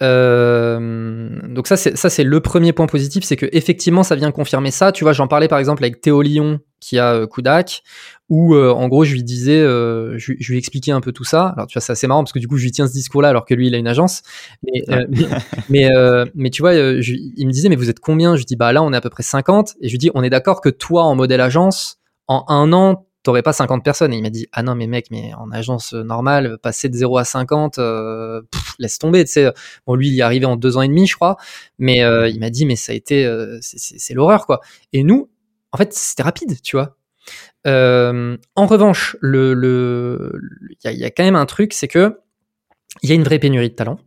Euh, 0.00 1.28
donc 1.48 1.66
ça 1.66 1.76
c'est 1.76 1.96
ça 1.96 2.08
c'est 2.08 2.22
le 2.22 2.40
premier 2.40 2.72
point 2.72 2.86
positif, 2.86 3.24
c'est 3.24 3.34
que 3.34 3.46
effectivement 3.50 4.04
ça 4.04 4.14
vient 4.14 4.30
confirmer 4.30 4.70
ça. 4.70 4.92
Tu 4.92 5.02
vois, 5.04 5.12
j'en 5.12 5.26
parlais 5.26 5.48
par 5.48 5.58
exemple 5.58 5.82
avec 5.82 6.00
Théo 6.00 6.22
Lyon 6.22 6.60
qui 6.80 6.98
a 6.98 7.14
euh, 7.14 7.26
Kudak, 7.26 7.82
où 8.30 8.54
euh, 8.54 8.70
en 8.72 8.88
gros 8.88 9.04
je 9.04 9.14
lui 9.14 9.22
disais, 9.22 9.58
euh, 9.60 10.18
je, 10.18 10.32
je 10.38 10.52
lui 10.52 10.58
expliquais 10.58 10.92
un 10.92 11.00
peu 11.00 11.12
tout 11.12 11.24
ça. 11.24 11.46
Alors 11.56 11.66
tu 11.66 11.74
vois 11.74 11.80
c'est 11.80 11.92
assez 11.92 12.06
marrant 12.06 12.22
parce 12.24 12.32
que 12.32 12.38
du 12.38 12.48
coup 12.48 12.56
je 12.58 12.64
lui 12.64 12.72
tiens 12.72 12.86
ce 12.86 12.92
discours-là 12.92 13.28
alors 13.30 13.44
que 13.46 13.54
lui 13.54 13.68
il 13.68 13.74
a 13.74 13.78
une 13.78 13.88
agence. 13.88 14.22
Mais 14.62 14.82
euh, 14.90 15.06
mais 15.10 15.26
mais, 15.68 15.90
euh, 15.96 16.26
mais 16.34 16.50
tu 16.50 16.62
vois, 16.62 16.72
euh, 16.74 17.00
je- 17.00 17.14
il 17.14 17.46
me 17.46 17.52
disait 17.52 17.68
mais 17.70 17.76
vous 17.76 17.90
êtes 17.90 18.00
combien? 18.00 18.34
Je 18.34 18.40
lui 18.40 18.44
dis 18.46 18.56
bah 18.56 18.72
là 18.72 18.82
on 18.82 18.92
est 18.92 18.96
à 18.96 19.00
peu 19.00 19.10
près 19.10 19.22
50 19.22 19.74
et 19.80 19.88
je 19.88 19.92
lui 19.92 19.98
dis 19.98 20.10
on 20.14 20.22
est 20.22 20.30
d'accord 20.30 20.60
que 20.60 20.68
toi 20.68 21.04
en 21.04 21.14
modèle 21.14 21.40
agence 21.40 21.98
en 22.26 22.44
un 22.48 22.72
an 22.74 23.06
t'aurais 23.24 23.42
pas 23.42 23.52
50 23.54 23.82
personnes. 23.84 24.12
Et 24.12 24.16
il 24.18 24.22
m'a 24.22 24.30
dit 24.30 24.46
ah 24.52 24.62
non 24.62 24.74
mais 24.74 24.86
mec 24.86 25.06
mais 25.10 25.32
en 25.34 25.50
agence 25.50 25.94
euh, 25.94 26.02
normale 26.04 26.58
passer 26.62 26.88
de 26.90 26.96
0 26.96 27.16
à 27.18 27.24
50 27.24 27.78
euh, 27.78 28.42
pff, 28.50 28.74
laisse 28.78 28.98
tomber 28.98 29.24
tu 29.24 29.32
sais. 29.32 29.52
Bon 29.86 29.94
lui 29.94 30.08
il 30.08 30.14
y 30.14 30.20
est 30.20 30.22
arrivé 30.22 30.44
en 30.46 30.56
deux 30.56 30.76
ans 30.76 30.82
et 30.82 30.88
demi 30.88 31.06
je 31.06 31.14
crois. 31.16 31.36
Mais 31.78 32.02
euh, 32.04 32.28
il 32.28 32.40
m'a 32.40 32.50
dit 32.50 32.66
mais 32.66 32.76
ça 32.76 32.92
a 32.92 32.94
été 32.94 33.24
euh, 33.24 33.58
c'est 33.62 34.12
l'horreur 34.14 34.44
quoi. 34.46 34.60
Et 34.92 35.02
nous 35.02 35.30
en 35.72 35.78
fait 35.78 35.92
c'était 35.94 36.22
rapide 36.24 36.60
tu 36.62 36.76
vois 36.76 36.97
Euh, 37.66 38.36
en 38.54 38.66
revanche 38.66 39.16
le 39.20 39.52
le 39.52 40.32
il 40.70 40.76
y 40.84 40.88
a, 40.88 40.92
il 40.92 40.98
y 40.98 41.04
a 41.04 41.10
quand 41.10 41.24
même 41.24 41.36
un 41.36 41.44
truc 41.46 41.72
c'est 41.72 41.88
que 41.88 42.18
il 43.02 43.08
y 43.08 43.12
a 43.12 43.16
une 43.16 43.24
vraie 43.24 43.40
pénurie 43.40 43.70
de 43.70 43.74
talent 43.74 43.98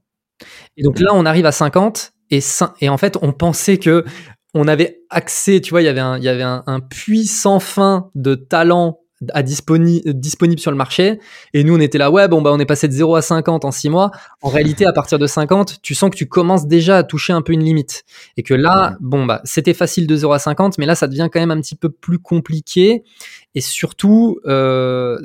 et 0.77 0.83
donc 0.83 0.99
là 0.99 1.11
on 1.13 1.25
arrive 1.25 1.45
à 1.45 1.51
50 1.51 2.13
et, 2.31 2.39
et 2.79 2.89
en 2.89 2.97
fait 2.97 3.17
on 3.21 3.33
pensait 3.33 3.77
que 3.77 4.05
on 4.53 4.67
avait 4.67 5.01
accès, 5.09 5.61
tu 5.61 5.69
vois, 5.71 5.81
il 5.81 5.85
y 5.85 5.87
avait 5.87 6.01
un, 6.01 6.17
il 6.17 6.23
y 6.23 6.29
avait 6.29 6.43
un, 6.43 6.63
un 6.67 6.79
puits 6.79 7.25
sans 7.25 7.59
fin 7.59 8.09
de 8.15 8.35
talent 8.35 8.99
à 9.33 9.43
disponi- 9.43 10.01
disponible 10.13 10.59
sur 10.59 10.71
le 10.71 10.77
marché. 10.77 11.19
Et 11.53 11.63
nous, 11.63 11.75
on 11.75 11.79
était 11.79 11.97
là, 11.97 12.09
ouais, 12.11 12.27
bon, 12.27 12.41
bah, 12.41 12.51
on 12.53 12.59
est 12.59 12.65
passé 12.65 12.87
de 12.87 12.93
0 12.93 13.15
à 13.15 13.21
50 13.21 13.65
en 13.65 13.71
6 13.71 13.89
mois. 13.89 14.11
En 14.41 14.49
réalité, 14.81 14.85
à 14.85 14.93
partir 14.93 15.19
de 15.19 15.27
50, 15.27 15.81
tu 15.81 15.93
sens 15.95 16.09
que 16.09 16.15
tu 16.15 16.27
commences 16.27 16.67
déjà 16.67 16.97
à 16.97 17.03
toucher 17.03 17.33
un 17.33 17.41
peu 17.41 17.53
une 17.53 17.63
limite. 17.63 18.03
Et 18.37 18.43
que 18.43 18.53
là, 18.53 18.97
bon, 18.99 19.25
bah, 19.25 19.41
c'était 19.43 19.73
facile 19.73 20.07
de 20.07 20.15
0 20.15 20.33
à 20.33 20.39
50, 20.39 20.77
mais 20.77 20.85
là, 20.85 20.95
ça 20.95 21.07
devient 21.07 21.29
quand 21.31 21.39
même 21.39 21.51
un 21.51 21.61
petit 21.61 21.75
peu 21.75 21.89
plus 21.89 22.19
compliqué. 22.19 23.03
Et 23.55 23.61
surtout, 23.61 24.39
euh, 24.47 25.17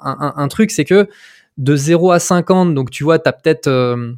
un, 0.00 0.16
un- 0.20 0.34
un 0.36 0.48
truc, 0.48 0.70
c'est 0.70 0.84
que 0.84 1.08
de 1.56 1.76
0 1.76 2.10
à 2.10 2.18
50, 2.18 2.74
donc 2.74 2.90
tu 2.90 3.04
vois, 3.04 3.18
tu 3.20 3.28
as 3.28 3.32
peut-être 3.32 3.68
euh, 3.68 4.12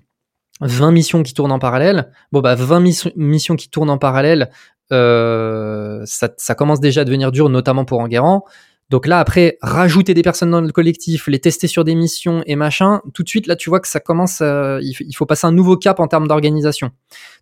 20 0.62 0.90
missions 0.92 1.22
qui 1.22 1.34
tournent 1.34 1.52
en 1.52 1.58
parallèle. 1.58 2.10
Bon, 2.32 2.40
bah, 2.40 2.54
20 2.54 2.80
miss- 2.80 3.10
missions 3.16 3.56
qui 3.56 3.68
tournent 3.68 3.90
en 3.90 3.98
parallèle, 3.98 4.48
euh, 4.92 6.00
ça, 6.04 6.28
ça 6.36 6.54
commence 6.54 6.80
déjà 6.80 7.02
à 7.02 7.04
devenir 7.04 7.32
dur, 7.32 7.48
notamment 7.48 7.84
pour 7.84 8.00
Enguerrand. 8.00 8.44
Donc 8.88 9.06
là, 9.06 9.18
après, 9.18 9.58
rajouter 9.62 10.14
des 10.14 10.22
personnes 10.22 10.50
dans 10.52 10.60
le 10.60 10.70
collectif, 10.70 11.26
les 11.26 11.40
tester 11.40 11.66
sur 11.66 11.82
des 11.84 11.94
missions 11.96 12.42
et 12.46 12.54
machin, 12.54 13.02
tout 13.14 13.24
de 13.24 13.28
suite, 13.28 13.46
là, 13.48 13.56
tu 13.56 13.68
vois 13.68 13.80
que 13.80 13.88
ça 13.88 13.98
commence, 14.00 14.40
à- 14.40 14.78
il, 14.80 15.12
faut 15.16 15.26
passer 15.26 15.46
un 15.46 15.52
nouveau 15.52 15.76
cap 15.76 15.98
en 15.98 16.06
termes 16.06 16.28
d'organisation. 16.28 16.90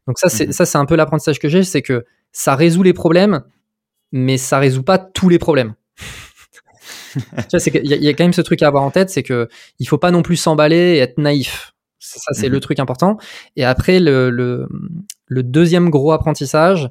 Donc 0.06 0.18
ça, 0.18 0.28
c'est 0.30 0.46
Mhm. 0.46 0.52
ça, 0.52 0.64
c'est 0.66 0.78
un 0.78 0.86
peu 0.86 0.96
l'apprentissage 0.96 1.38
que 1.38 1.48
j'ai, 1.50 1.62
c'est 1.62 1.82
que 1.82 2.04
ça 2.32 2.54
résout 2.56 2.82
les 2.82 2.94
problèmes, 2.94 3.42
mais 4.12 4.38
ça 4.38 4.58
résout 4.58 4.82
pas 4.84 4.98
tous 4.98 5.28
les 5.28 5.38
problèmes. 5.38 5.74
tu 7.14 7.20
vois, 7.52 7.60
c'est 7.60 7.70
qu'il 7.70 7.86
y, 7.86 7.92
a- 7.94 7.96
il 7.96 8.04
y 8.04 8.08
a 8.08 8.14
quand 8.14 8.24
même 8.24 8.32
ce 8.32 8.40
truc 8.42 8.62
à 8.62 8.68
avoir 8.68 8.82
en 8.82 8.90
tête, 8.90 9.10
c'est 9.10 9.22
que 9.22 9.48
il 9.78 9.86
faut 9.88 9.98
pas 9.98 10.10
non 10.10 10.22
plus 10.22 10.36
s'emballer 10.36 10.96
et 10.96 10.98
être 10.98 11.18
naïf. 11.18 11.72
Ça, 11.98 12.32
c'est 12.32 12.48
Mhm. 12.48 12.52
le 12.54 12.60
truc 12.60 12.78
important. 12.80 13.16
Et 13.56 13.64
après, 13.64 13.98
le, 14.00 14.30
le, 14.30 14.68
le 15.26 15.42
deuxième 15.42 15.88
gros 15.90 16.12
apprentissage, 16.12 16.90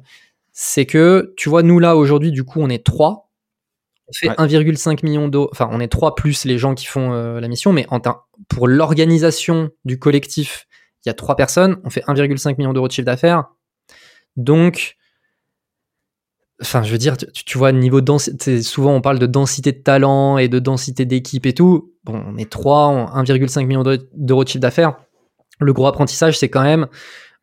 c'est 0.52 0.86
que, 0.86 1.32
tu 1.36 1.48
vois, 1.48 1.62
nous 1.62 1.78
là, 1.78 1.96
aujourd'hui, 1.96 2.32
du 2.32 2.44
coup, 2.44 2.60
on 2.60 2.68
est 2.68 2.84
trois. 2.84 3.23
On 4.08 4.12
fait 4.12 4.28
Ouais. 4.28 4.34
1,5 4.38 5.02
million 5.02 5.28
d'euros. 5.28 5.48
Enfin, 5.52 5.68
on 5.72 5.80
est 5.80 5.88
trois 5.88 6.14
plus 6.14 6.44
les 6.44 6.58
gens 6.58 6.74
qui 6.74 6.86
font 6.86 7.12
euh, 7.12 7.40
la 7.40 7.48
mission, 7.48 7.72
mais 7.72 7.86
en 7.90 8.00
pour 8.48 8.68
l'organisation 8.68 9.70
du 9.84 9.98
collectif, 9.98 10.66
il 11.04 11.08
y 11.08 11.10
a 11.10 11.14
trois 11.14 11.36
personnes. 11.36 11.78
On 11.84 11.90
fait 11.90 12.02
1,5 12.06 12.56
million 12.58 12.72
d'euros 12.72 12.88
de 12.88 12.92
chiffre 12.92 13.06
d'affaires. 13.06 13.44
Donc, 14.36 14.96
enfin, 16.60 16.82
je 16.82 16.90
veux 16.92 16.98
dire, 16.98 17.16
tu, 17.16 17.26
tu 17.44 17.58
vois, 17.58 17.72
niveau 17.72 18.00
densité, 18.00 18.62
souvent 18.62 18.94
on 18.94 19.00
parle 19.00 19.18
de 19.18 19.26
densité 19.26 19.72
de 19.72 19.78
talent 19.82 20.38
et 20.38 20.48
de 20.48 20.58
densité 20.58 21.04
d'équipe 21.04 21.46
et 21.46 21.54
tout. 21.54 21.92
Bon, 22.04 22.22
on 22.26 22.36
est 22.36 22.50
trois, 22.50 22.88
on- 22.88 23.06
1,5 23.06 23.66
million 23.66 23.82
d'euros 23.82 24.02
d'euros 24.14 24.44
de 24.44 24.48
chiffre 24.48 24.60
d'affaires. 24.62 24.96
Le 25.60 25.72
gros 25.72 25.86
apprentissage, 25.86 26.38
c'est 26.38 26.48
quand 26.50 26.62
même, 26.62 26.88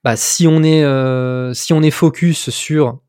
bah, 0.04 0.16
si 0.16 0.48
on 0.48 0.64
est, 0.64 0.84
euh, 0.84 1.54
si 1.54 1.74
on 1.74 1.82
est 1.82 1.92
focus 1.92 2.50
sur 2.50 3.00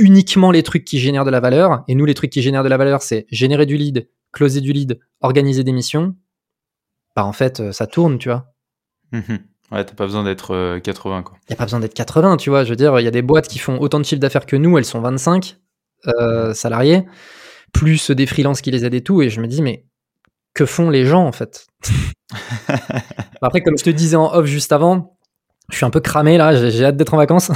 uniquement 0.00 0.50
les 0.50 0.62
trucs 0.62 0.84
qui 0.84 0.98
génèrent 0.98 1.24
de 1.24 1.30
la 1.30 1.40
valeur, 1.40 1.84
et 1.86 1.94
nous, 1.94 2.04
les 2.04 2.14
trucs 2.14 2.30
qui 2.30 2.42
génèrent 2.42 2.64
de 2.64 2.68
la 2.68 2.76
valeur, 2.76 3.02
c'est 3.02 3.26
générer 3.30 3.66
du 3.66 3.76
lead, 3.76 4.08
closer 4.32 4.60
du 4.60 4.72
lead, 4.72 4.98
organiser 5.20 5.62
des 5.62 5.72
missions, 5.72 6.16
bah, 7.14 7.24
en 7.24 7.32
fait, 7.32 7.60
euh, 7.60 7.72
ça 7.72 7.86
tourne, 7.86 8.18
tu 8.18 8.28
vois. 8.28 8.46
Mhm. 9.12 9.40
Ouais, 9.72 9.84
t'as 9.84 9.94
pas 9.94 10.06
besoin 10.06 10.24
d'être 10.24 10.54
euh, 10.54 10.80
80, 10.80 11.22
quoi. 11.22 11.36
Il 11.42 11.52
n'y 11.52 11.54
a 11.54 11.56
pas 11.56 11.64
besoin 11.64 11.80
d'être 11.80 11.94
80, 11.94 12.38
tu 12.38 12.50
vois. 12.50 12.64
Je 12.64 12.70
veux 12.70 12.76
dire, 12.76 12.98
il 12.98 13.04
y 13.04 13.08
a 13.08 13.12
des 13.12 13.22
boîtes 13.22 13.48
qui 13.48 13.58
font 13.58 13.78
autant 13.78 13.98
de 13.98 14.04
chiffre 14.04 14.20
d'affaires 14.20 14.46
que 14.46 14.56
nous, 14.56 14.78
elles 14.78 14.84
sont 14.84 15.00
25 15.00 15.58
euh, 16.06 16.54
salariés, 16.54 17.04
plus 17.72 18.10
des 18.10 18.26
freelances 18.26 18.62
qui 18.62 18.70
les 18.70 18.84
aident 18.84 18.94
et 18.94 19.02
tout. 19.02 19.22
Et 19.22 19.30
je 19.30 19.40
me 19.40 19.46
dis, 19.46 19.62
mais 19.62 19.86
que 20.54 20.66
font 20.66 20.90
les 20.90 21.04
gens, 21.06 21.24
en 21.24 21.32
fait? 21.32 21.66
Après, 23.42 23.60
comme 23.60 23.78
je 23.78 23.84
te 23.84 23.90
disais 23.90 24.16
en 24.16 24.32
off 24.32 24.46
juste 24.46 24.72
avant, 24.72 25.16
je 25.70 25.76
suis 25.76 25.86
un 25.86 25.90
peu 25.90 26.00
cramé 26.00 26.36
là, 26.36 26.68
j'ai 26.70 26.84
hâte 26.84 26.96
d'être 26.96 27.14
en 27.14 27.18
vacances. 27.18 27.50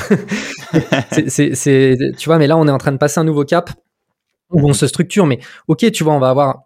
c'est, 1.29 1.97
tu 2.17 2.29
vois, 2.29 2.39
mais 2.39 2.47
là, 2.47 2.57
on 2.57 2.67
est 2.67 2.71
en 2.71 2.79
train 2.79 2.93
de 2.93 2.99
passer 2.99 3.21
un 3.21 3.25
nouveau 3.25 3.45
cap 3.45 3.71
où 4.51 4.69
on 4.69 4.73
se 4.73 4.87
structure. 4.87 5.27
Mais 5.27 5.41
ok, 5.69 5.91
tu 5.93 6.05
vois, 6.05 6.15
on 6.15 6.21
va 6.21 6.31
avoir 6.31 6.65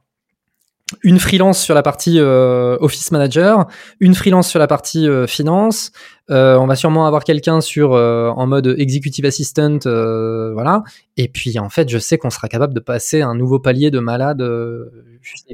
une 1.02 1.18
freelance 1.18 1.62
sur 1.62 1.74
la 1.74 1.82
partie 1.82 2.18
euh, 2.18 2.76
office 2.80 3.10
manager, 3.10 3.66
une 4.00 4.14
freelance 4.14 4.48
sur 4.48 4.58
la 4.58 4.66
partie 4.66 5.06
euh, 5.06 5.26
finance. 5.26 5.92
Euh, 6.30 6.56
on 6.56 6.66
va 6.66 6.76
sûrement 6.76 7.06
avoir 7.06 7.24
quelqu'un 7.24 7.60
sur 7.60 7.92
en 7.92 8.46
mode 8.46 8.74
executive 8.78 9.24
assistant, 9.24 9.78
voilà. 9.84 10.82
Et 11.16 11.28
puis 11.28 11.58
en 11.58 11.68
fait, 11.68 11.88
je 11.88 11.98
sais 11.98 12.18
qu'on 12.18 12.30
sera 12.30 12.48
capable 12.48 12.74
de 12.74 12.80
passer 12.80 13.22
un 13.22 13.34
nouveau 13.34 13.58
palier 13.58 13.90
de 13.90 13.98
malade. 13.98 14.42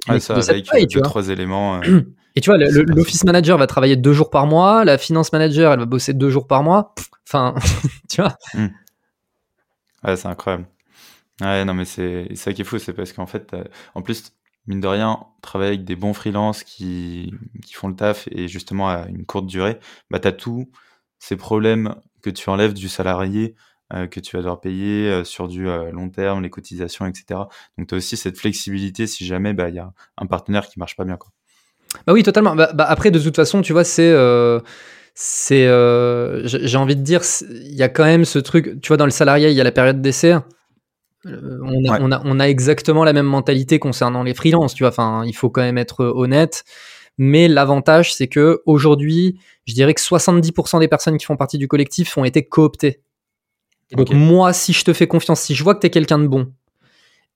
Ouais, 0.08 0.20
ça, 0.20 0.34
avec 0.34 0.90
deux, 0.90 1.00
trois 1.00 1.28
éléments. 1.28 1.80
Et 2.36 2.40
tu 2.40 2.50
vois, 2.50 2.58
l'office 2.58 3.24
manager 3.24 3.58
va 3.58 3.66
travailler 3.66 3.96
deux 3.96 4.12
jours 4.12 4.30
par 4.30 4.46
mois, 4.46 4.84
la 4.84 4.98
finance 4.98 5.32
manager, 5.32 5.72
elle 5.72 5.78
va 5.78 5.86
bosser 5.86 6.14
deux 6.14 6.30
jours 6.30 6.46
par 6.46 6.62
mois. 6.62 6.94
Enfin, 7.28 7.54
tu 8.10 8.20
vois. 8.20 8.36
Hmm. 8.54 8.68
Ouais, 10.02 10.16
c'est 10.16 10.28
incroyable. 10.28 10.66
Ouais, 11.40 11.64
non, 11.64 11.74
mais 11.74 11.84
c'est 11.84 12.34
ça 12.34 12.52
qui 12.52 12.62
est 12.62 12.64
fou, 12.64 12.78
c'est 12.78 12.92
parce 12.92 13.12
qu'en 13.12 13.26
fait, 13.26 13.54
en 13.94 14.02
plus, 14.02 14.32
mine 14.66 14.80
de 14.80 14.86
rien, 14.86 15.20
travailler 15.42 15.74
avec 15.74 15.84
des 15.84 15.96
bons 15.96 16.14
freelances 16.14 16.62
qui, 16.64 17.32
qui 17.64 17.74
font 17.74 17.88
le 17.88 17.96
taf 17.96 18.28
et 18.30 18.48
justement 18.48 18.88
à 18.88 19.06
une 19.08 19.26
courte 19.26 19.46
durée, 19.46 19.78
bah, 20.10 20.18
tu 20.18 20.28
as 20.28 20.32
tous 20.32 20.70
ces 21.18 21.36
problèmes 21.36 21.94
que 22.22 22.30
tu 22.30 22.48
enlèves 22.50 22.74
du 22.74 22.88
salarié 22.88 23.54
euh, 23.92 24.06
que 24.06 24.18
tu 24.18 24.34
vas 24.36 24.40
devoir 24.42 24.60
payer 24.60 25.10
euh, 25.10 25.24
sur 25.24 25.46
du 25.46 25.68
euh, 25.68 25.92
long 25.92 26.08
terme, 26.08 26.42
les 26.42 26.48
cotisations, 26.48 27.06
etc. 27.06 27.40
Donc 27.76 27.88
tu 27.88 27.94
as 27.94 27.98
aussi 27.98 28.16
cette 28.16 28.38
flexibilité 28.38 29.06
si 29.06 29.26
jamais 29.26 29.52
bah, 29.52 29.68
il 29.68 29.74
y 29.74 29.78
a 29.78 29.92
un 30.16 30.26
partenaire 30.26 30.66
qui 30.68 30.78
marche 30.78 30.96
pas 30.96 31.04
bien. 31.04 31.18
Quoi. 31.18 31.30
Bah 32.06 32.12
oui, 32.12 32.22
totalement. 32.22 32.54
Bah, 32.54 32.70
bah, 32.74 32.84
après, 32.88 33.10
de 33.10 33.18
toute 33.18 33.36
façon, 33.36 33.62
tu 33.62 33.72
vois, 33.72 33.84
c'est 33.84 34.14
c'est 35.14 35.66
j'ai 36.44 36.76
envie 36.76 36.96
de 36.96 37.02
dire 37.02 37.22
il 37.50 37.74
y 37.74 37.82
a 37.82 37.88
quand 37.88 38.04
même 38.04 38.24
ce 38.24 38.40
truc 38.40 38.80
tu 38.80 38.88
vois 38.88 38.96
dans 38.96 39.04
le 39.04 39.12
salariat 39.12 39.48
il 39.48 39.54
y 39.54 39.60
a 39.60 39.64
la 39.64 39.70
période 39.70 40.02
d'essai 40.02 40.34
euh, 41.26 41.58
on, 41.62 42.40
a, 42.40 42.48
exactement 42.48 43.04
la 43.04 43.12
même 43.12 43.26
mentalité 43.26 43.78
concernant 43.78 44.22
les 44.22 44.34
freelances, 44.34 44.74
tu 44.74 44.82
vois. 44.82 44.90
Enfin, 44.90 45.24
il 45.26 45.34
faut 45.34 45.50
quand 45.50 45.62
même 45.62 45.78
être 45.78 46.04
honnête. 46.04 46.64
Mais 47.16 47.48
l'avantage, 47.48 48.14
c'est 48.14 48.26
que 48.26 48.62
aujourd'hui, 48.66 49.38
je 49.66 49.74
dirais 49.74 49.94
que 49.94 50.00
70% 50.00 50.80
des 50.80 50.88
personnes 50.88 51.16
qui 51.16 51.24
font 51.24 51.36
partie 51.36 51.58
du 51.58 51.68
collectif 51.68 52.16
ont 52.18 52.24
été 52.24 52.44
cooptées. 52.44 53.00
Donc 53.92 54.10
moi, 54.10 54.52
si 54.52 54.72
je 54.72 54.84
te 54.84 54.92
fais 54.92 55.06
confiance, 55.06 55.40
si 55.40 55.54
je 55.54 55.62
vois 55.62 55.74
que 55.74 55.80
tu 55.80 55.86
es 55.86 55.90
quelqu'un 55.90 56.18
de 56.18 56.26
bon 56.26 56.52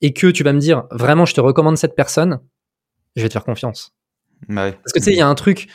et 0.01 0.13
que 0.13 0.27
tu 0.29 0.43
vas 0.43 0.53
me 0.53 0.59
dire 0.59 0.85
vraiment, 0.91 1.27
je 1.27 1.35
te 1.35 1.41
recommande 1.41 1.77
cette 1.77 1.95
personne, 1.95 2.41
je 3.15 3.23
vais 3.23 3.29
te 3.29 3.35
faire 3.35 3.45
confiance. 3.45 3.95
Parce 4.49 4.93
que 4.93 4.99
tu 4.99 5.05
sais, 5.05 5.13
il 5.13 5.19
y 5.19 5.23
a 5.23 5.29
un 5.29 5.35
truc, 5.35 5.69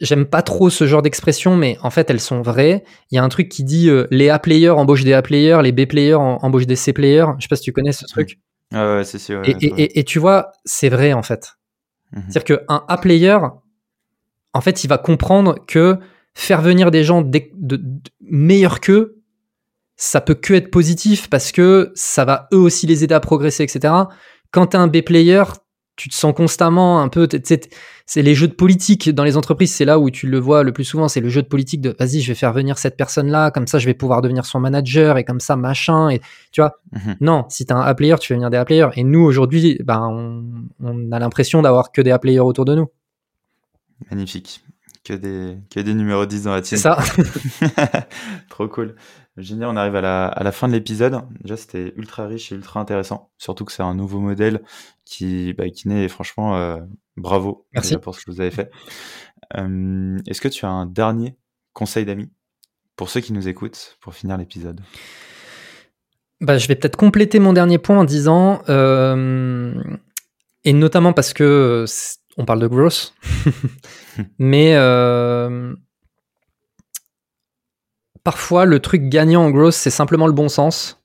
J'aime 0.00 0.24
pas 0.24 0.42
trop 0.42 0.70
ce 0.70 0.86
genre 0.86 1.02
d'expression, 1.02 1.56
mais 1.56 1.76
en 1.82 1.90
fait, 1.90 2.08
elles 2.08 2.20
sont 2.20 2.40
vraies. 2.40 2.84
Il 3.10 3.16
y 3.16 3.18
a 3.18 3.24
un 3.24 3.28
truc 3.28 3.48
qui 3.48 3.64
dit 3.64 3.90
euh, 3.90 4.06
les 4.10 4.30
A-players 4.30 4.70
embauchent 4.70 5.04
des 5.04 5.12
A-players, 5.12 5.60
les 5.62 5.72
B-players 5.72 6.14
embauchent 6.14 6.66
des 6.66 6.76
C-players. 6.76 7.26
Je 7.38 7.42
sais 7.42 7.48
pas 7.48 7.56
si 7.56 7.64
tu 7.64 7.72
connais 7.72 7.92
ce 7.92 8.06
truc. 8.06 8.38
Ah 8.72 8.96
ouais, 8.96 9.04
c'est 9.04 9.18
sûr. 9.18 9.42
et, 9.44 10.04
tu 10.04 10.18
vois, 10.18 10.52
c'est 10.64 10.88
vrai 10.88 11.12
en 11.12 11.22
fait. 11.22 11.56
Mhm. 12.12 12.22
C'est-à-dire 12.28 12.58
qu'un 12.66 12.84
A-player, 12.88 13.38
en 14.54 14.60
fait, 14.60 14.84
il 14.84 14.88
va 14.88 14.96
comprendre 14.96 15.56
que 15.66 15.98
faire 16.34 16.62
venir 16.62 16.90
des 16.90 17.04
gens 17.04 17.20
de, 17.20 17.42
meilleurs 18.20 18.80
qu'eux, 18.80 19.22
ça 19.96 20.20
peut 20.20 20.34
que 20.34 20.54
être 20.54 20.70
positif 20.70 21.28
parce 21.28 21.52
que 21.52 21.92
ça 21.94 22.24
va 22.24 22.48
eux 22.52 22.58
aussi 22.58 22.86
les 22.86 23.04
aider 23.04 23.14
à 23.14 23.20
progresser, 23.20 23.62
etc. 23.64 23.92
Quand 24.50 24.68
tu 24.68 24.76
es 24.76 24.80
un 24.80 24.88
B-player, 24.88 25.44
tu 25.96 26.08
te 26.08 26.14
sens 26.14 26.34
constamment 26.34 27.00
un 27.00 27.08
peu. 27.08 27.28
C'est 28.06 28.22
les 28.22 28.34
jeux 28.34 28.48
de 28.48 28.54
politique 28.54 29.10
dans 29.10 29.24
les 29.24 29.36
entreprises, 29.36 29.72
c'est 29.72 29.84
là 29.84 29.98
où 29.98 30.10
tu 30.10 30.26
le 30.26 30.38
vois 30.38 30.62
le 30.62 30.72
plus 30.72 30.84
souvent. 30.84 31.08
C'est 31.08 31.20
le 31.20 31.28
jeu 31.28 31.42
de 31.42 31.46
politique 31.46 31.80
de 31.80 31.94
vas-y, 31.98 32.20
je 32.20 32.28
vais 32.28 32.34
faire 32.34 32.52
venir 32.52 32.78
cette 32.78 32.96
personne-là, 32.96 33.50
comme 33.50 33.66
ça 33.66 33.78
je 33.78 33.86
vais 33.86 33.94
pouvoir 33.94 34.20
devenir 34.20 34.44
son 34.44 34.60
manager 34.60 35.18
et 35.18 35.24
comme 35.24 35.40
ça 35.40 35.56
machin. 35.56 36.10
Et 36.10 36.20
tu 36.50 36.60
vois, 36.60 36.78
mhm. 36.92 37.16
non, 37.20 37.44
si 37.48 37.64
t'as 37.64 37.76
un 37.76 37.82
A-player, 37.82 38.16
tu 38.20 38.28
fais 38.28 38.34
venir 38.34 38.50
des 38.50 38.56
A-players. 38.56 38.90
Et 38.96 39.04
nous 39.04 39.20
aujourd'hui, 39.20 39.78
ben, 39.84 40.66
on, 40.80 41.12
a 41.12 41.18
l'impression 41.18 41.62
d'avoir 41.62 41.92
que 41.92 42.02
des 42.02 42.10
A-players 42.10 42.40
autour 42.40 42.64
de 42.64 42.74
nous. 42.74 42.88
Magnifique. 44.10 44.62
Que 45.04 45.12
des, 45.12 45.58
que 45.70 45.80
des 45.80 45.92
numéros 45.92 46.24
10 46.24 46.44
dans 46.44 46.52
la 46.52 46.62
team. 46.62 46.78
C'est 46.78 46.82
ça. 46.82 46.98
Trop 48.48 48.68
cool. 48.68 48.94
Génial, 49.36 49.68
on 49.70 49.76
arrive 49.76 49.96
à 49.96 50.00
la, 50.00 50.26
à 50.26 50.44
la 50.44 50.52
fin 50.52 50.68
de 50.68 50.72
l'épisode. 50.72 51.22
Déjà, 51.42 51.56
c'était 51.56 51.92
ultra 51.96 52.26
riche 52.26 52.52
et 52.52 52.54
ultra 52.54 52.78
intéressant. 52.78 53.32
Surtout 53.36 53.64
que 53.64 53.72
c'est 53.72 53.82
un 53.82 53.94
nouveau 53.94 54.20
modèle 54.20 54.62
qui, 55.04 55.52
bah, 55.54 55.68
qui 55.70 55.88
naît. 55.88 56.06
franchement, 56.08 56.56
euh, 56.56 56.80
bravo 57.16 57.66
Merci. 57.74 57.96
pour 57.98 58.14
ce 58.14 58.24
que 58.24 58.30
vous 58.30 58.40
avez 58.40 58.52
fait. 58.52 58.70
Euh, 59.56 60.18
est-ce 60.28 60.40
que 60.40 60.48
tu 60.48 60.64
as 60.64 60.70
un 60.70 60.86
dernier 60.86 61.36
conseil 61.72 62.04
d'amis 62.04 62.30
pour 62.94 63.10
ceux 63.10 63.20
qui 63.20 63.32
nous 63.32 63.48
écoutent 63.48 63.96
pour 64.00 64.14
finir 64.14 64.36
l'épisode? 64.36 64.80
Bah, 66.40 66.56
Je 66.56 66.68
vais 66.68 66.76
peut-être 66.76 66.96
compléter 66.96 67.40
mon 67.40 67.52
dernier 67.52 67.78
point 67.78 67.98
en 67.98 68.04
disant, 68.04 68.62
euh, 68.68 69.74
et 70.62 70.72
notamment 70.72 71.12
parce 71.12 71.32
que 71.32 71.84
on 72.36 72.44
parle 72.44 72.60
de 72.60 72.66
growth, 72.68 73.14
mais 74.38 74.74
parfois, 78.24 78.64
le 78.64 78.80
truc 78.80 79.08
gagnant 79.08 79.44
en 79.44 79.50
growth, 79.50 79.74
c'est 79.74 79.90
simplement 79.90 80.26
le 80.26 80.32
bon 80.32 80.48
sens. 80.48 81.00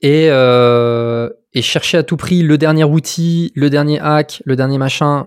Et, 0.00 0.28
euh, 0.30 1.30
chercher 1.60 1.98
à 1.98 2.04
tout 2.04 2.16
prix 2.16 2.42
le 2.42 2.56
dernier 2.56 2.84
outil, 2.84 3.52
le 3.56 3.68
dernier 3.68 3.98
hack, 3.98 4.42
le 4.44 4.54
dernier 4.54 4.78
machin, 4.78 5.26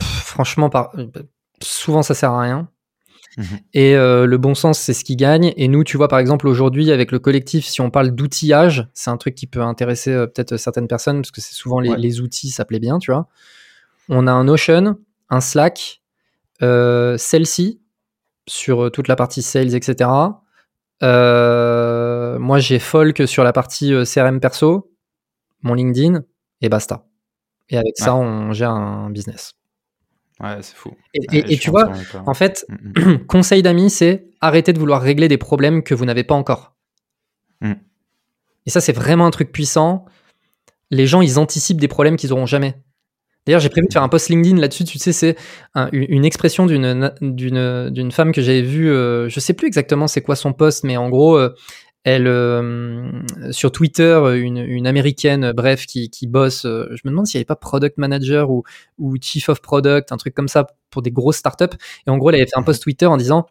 franchement, 0.00 0.70
souvent 1.62 2.02
ça 2.02 2.14
sert 2.14 2.30
à 2.30 2.40
rien. 2.40 2.70
Mhm. 3.36 3.44
Et 3.74 3.94
euh, 3.94 4.24
le 4.24 4.38
bon 4.38 4.54
sens, 4.54 4.78
c'est 4.78 4.94
ce 4.94 5.04
qui 5.04 5.14
gagne. 5.14 5.52
Et 5.58 5.68
nous, 5.68 5.84
tu 5.84 5.98
vois, 5.98 6.08
par 6.08 6.20
exemple, 6.20 6.48
aujourd'hui, 6.48 6.90
avec 6.90 7.12
le 7.12 7.18
collectif, 7.18 7.66
si 7.66 7.82
on 7.82 7.90
parle 7.90 8.12
d'outillage, 8.12 8.88
c'est 8.94 9.10
un 9.10 9.18
truc 9.18 9.34
qui 9.34 9.46
peut 9.46 9.60
intéresser 9.60 10.10
euh, 10.10 10.26
peut-être 10.26 10.56
certaines 10.56 10.88
personnes, 10.88 11.20
parce 11.20 11.32
que 11.32 11.42
c'est 11.42 11.54
souvent 11.54 11.80
les, 11.80 12.20
outils, 12.22 12.48
ça 12.48 12.64
plaît 12.64 12.80
bien, 12.80 12.98
tu 12.98 13.10
vois. 13.10 13.28
On 14.08 14.26
a 14.26 14.32
un 14.32 14.44
Notion, 14.44 14.98
un 15.28 15.40
Slack, 15.42 16.00
celle-ci, 16.60 17.82
sur 18.48 18.84
euh, 18.84 18.90
toute 18.90 19.08
la 19.08 19.16
partie 19.16 19.42
sales, 19.42 19.74
etc. 19.74 20.10
Euh, 21.02 22.38
moi, 22.38 22.58
j'ai 22.58 22.78
Folk 22.78 23.28
sur 23.28 23.44
la 23.44 23.52
partie 23.52 23.92
euh, 23.92 24.04
CRM 24.04 24.40
perso, 24.40 24.92
mon 25.62 25.74
LinkedIn, 25.74 26.24
et 26.60 26.68
basta. 26.68 27.06
Et 27.68 27.76
avec 27.76 27.96
ça, 27.96 28.14
on 28.14 28.52
gère 28.52 28.70
un 28.70 29.10
business. 29.10 29.54
Ouais, 30.40 30.56
c'est 30.62 30.76
fou. 30.76 30.92
Et, 31.14 31.58
tu 31.58 31.70
vois, 31.70 31.90
en 32.26 32.34
fait, 32.34 32.66
conseil 33.28 33.62
d'amis, 33.62 33.90
c'est 33.90 34.28
arrêter 34.40 34.72
de 34.72 34.78
vouloir 34.78 35.02
régler 35.02 35.28
des 35.28 35.38
problèmes 35.38 35.82
que 35.82 35.94
vous 35.94 36.04
n'avez 36.04 36.24
pas 36.24 36.34
encore. 36.34 36.74
Mm. 37.60 37.72
Et 38.66 38.70
ça, 38.70 38.80
c'est 38.80 38.92
vraiment 38.92 39.26
un 39.26 39.30
truc 39.30 39.52
puissant. 39.52 40.06
Les 40.90 41.06
gens, 41.06 41.20
ils 41.20 41.38
anticipent 41.38 41.80
des 41.80 41.88
problèmes 41.88 42.16
qu'ils 42.16 42.30
n'auront 42.30 42.46
jamais. 42.46 42.80
D'ailleurs, 43.48 43.62
j'ai 43.62 43.70
prévu 43.70 43.86
de 43.86 43.92
faire 43.94 44.02
un 44.02 44.10
post 44.10 44.28
LinkedIn 44.28 44.58
là-dessus. 44.58 44.84
Tu 44.84 44.98
sais, 44.98 45.12
c'est 45.12 45.34
une 45.92 46.26
expression 46.26 46.66
d'une 46.66 47.14
d'une 47.22 48.12
femme 48.12 48.32
que 48.32 48.42
j'avais 48.42 48.60
vue. 48.60 48.90
Euh, 48.90 49.30
je 49.30 49.40
sais 49.40 49.54
plus 49.54 49.66
exactement 49.66 50.06
c'est 50.06 50.20
quoi 50.20 50.36
son 50.36 50.52
post, 50.52 50.84
mais 50.84 50.98
en 50.98 51.08
gros, 51.08 51.38
euh, 51.38 51.54
elle 52.04 52.26
euh, 52.26 53.10
sur 53.50 53.72
Twitter, 53.72 54.20
une, 54.36 54.86
américaine, 54.86 55.52
bref, 55.52 55.86
qui, 55.86 56.10
qui 56.10 56.26
bosse. 56.26 56.64
je 56.64 57.00
me 57.04 57.10
demande 57.10 57.26
s'il 57.26 57.38
n'y 57.38 57.40
avait 57.40 57.46
pas 57.46 57.56
product 57.56 57.96
manager 57.96 58.50
ou, 58.50 58.64
ou 58.98 59.16
chief 59.18 59.48
of 59.48 59.62
product, 59.62 60.12
un 60.12 60.18
truc 60.18 60.34
comme 60.34 60.48
ça 60.48 60.66
pour 60.90 61.00
des 61.00 61.10
grosses 61.10 61.38
startups. 61.38 61.76
Et 62.06 62.10
en 62.10 62.18
gros, 62.18 62.28
elle 62.28 62.36
avait 62.36 62.44
fait 62.44 62.58
un 62.58 62.62
post 62.62 62.82
Twitter 62.82 63.06
en 63.06 63.16
disant 63.16 63.46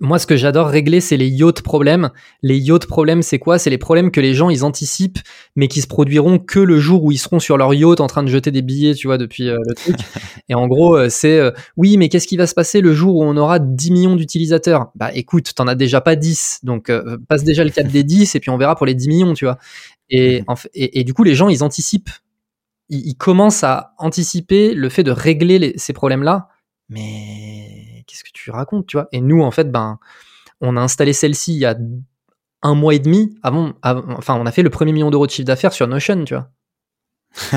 moi, 0.00 0.18
ce 0.18 0.26
que 0.26 0.36
j'adore 0.36 0.68
régler, 0.68 1.00
c'est 1.00 1.16
les 1.16 1.28
yachts 1.28 1.62
problèmes. 1.62 2.10
Les 2.42 2.58
yachts 2.58 2.86
problèmes, 2.86 3.22
c'est 3.22 3.38
quoi? 3.38 3.58
C'est 3.58 3.70
les 3.70 3.78
problèmes 3.78 4.10
que 4.10 4.20
les 4.20 4.34
gens 4.34 4.50
ils 4.50 4.64
anticipent, 4.64 5.18
mais 5.56 5.68
qui 5.68 5.80
se 5.80 5.86
produiront 5.86 6.38
que 6.38 6.58
le 6.58 6.78
jour 6.78 7.04
où 7.04 7.12
ils 7.12 7.18
seront 7.18 7.38
sur 7.38 7.56
leur 7.56 7.72
yacht 7.74 8.00
en 8.00 8.06
train 8.06 8.22
de 8.22 8.28
jeter 8.28 8.50
des 8.50 8.62
billets, 8.62 8.94
tu 8.94 9.06
vois, 9.06 9.18
depuis 9.18 9.48
euh, 9.48 9.58
le 9.66 9.74
truc. 9.74 9.96
Et 10.48 10.54
en 10.54 10.66
gros, 10.66 10.96
euh, 10.96 11.08
c'est 11.08 11.38
euh, 11.38 11.50
oui, 11.76 11.96
mais 11.96 12.08
qu'est-ce 12.08 12.26
qui 12.26 12.36
va 12.36 12.46
se 12.46 12.54
passer 12.54 12.80
le 12.80 12.92
jour 12.92 13.16
où 13.16 13.24
on 13.24 13.36
aura 13.36 13.58
10 13.58 13.90
millions 13.90 14.16
d'utilisateurs 14.16 14.90
Bah, 14.94 15.10
écoute, 15.14 15.54
t'en 15.54 15.66
as 15.66 15.74
déjà 15.74 16.00
pas 16.00 16.16
10, 16.16 16.60
donc 16.62 16.90
passe 17.28 17.44
déjà 17.44 17.64
le 17.64 17.70
cap 17.70 17.86
des 17.86 18.04
10 18.04 18.34
et 18.34 18.40
puis 18.40 18.50
on 18.50 18.58
verra 18.58 18.76
pour 18.76 18.86
les 18.86 18.94
10 18.94 19.08
millions, 19.08 19.34
tu 19.34 19.44
vois. 19.44 19.58
Et, 20.10 20.42
mmh. 20.42 20.54
et, 20.74 21.04
du 21.04 21.14
coup, 21.14 21.24
les 21.24 21.34
gens 21.34 21.48
ils 21.48 21.62
anticipent, 21.62 22.10
ils, 22.90 23.16
commencent 23.16 23.64
à 23.64 23.94
anticiper 23.98 24.74
le 24.74 24.88
fait 24.88 25.02
de 25.02 25.10
régler 25.10 25.72
ces 25.76 25.92
problèmes-là, 25.92 26.48
mais 26.88 27.63
qu'est-ce 28.14 28.24
que 28.24 28.30
tu 28.32 28.50
racontes, 28.50 28.86
tu 28.86 28.96
vois 28.96 29.08
Et 29.10 29.20
nous, 29.20 29.42
en 29.42 29.50
fait, 29.50 29.72
ben, 29.72 29.98
on 30.60 30.76
a 30.76 30.80
installé 30.80 31.12
celle-ci 31.12 31.54
il 31.54 31.58
y 31.58 31.66
a 31.66 31.76
un 32.62 32.74
mois 32.74 32.94
et 32.94 33.00
demi 33.00 33.36
avant, 33.42 33.72
enfin, 33.82 34.36
on 34.36 34.46
a 34.46 34.52
fait 34.52 34.62
le 34.62 34.70
premier 34.70 34.92
million 34.92 35.10
d'euros 35.10 35.26
de 35.26 35.32
chiffre 35.32 35.46
d'affaires 35.46 35.72
sur 35.72 35.88
Notion, 35.88 36.24
tu 36.24 36.34
vois. 36.34 36.48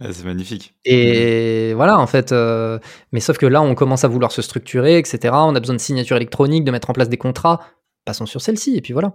c'est 0.00 0.24
magnifique. 0.24 0.74
Et 0.84 1.72
voilà, 1.74 1.98
en 1.98 2.08
fait. 2.08 2.32
Euh, 2.32 2.80
mais 3.12 3.20
sauf 3.20 3.38
que 3.38 3.46
là, 3.46 3.62
on 3.62 3.76
commence 3.76 4.04
à 4.04 4.08
vouloir 4.08 4.32
se 4.32 4.42
structurer, 4.42 4.98
etc. 4.98 5.32
On 5.34 5.54
a 5.54 5.60
besoin 5.60 5.76
de 5.76 5.80
signature 5.80 6.16
électronique, 6.16 6.64
de 6.64 6.72
mettre 6.72 6.90
en 6.90 6.92
place 6.92 7.08
des 7.08 7.16
contrats. 7.16 7.60
Passons 8.04 8.26
sur 8.26 8.42
celle-ci, 8.42 8.76
et 8.76 8.80
puis 8.80 8.92
voilà. 8.92 9.14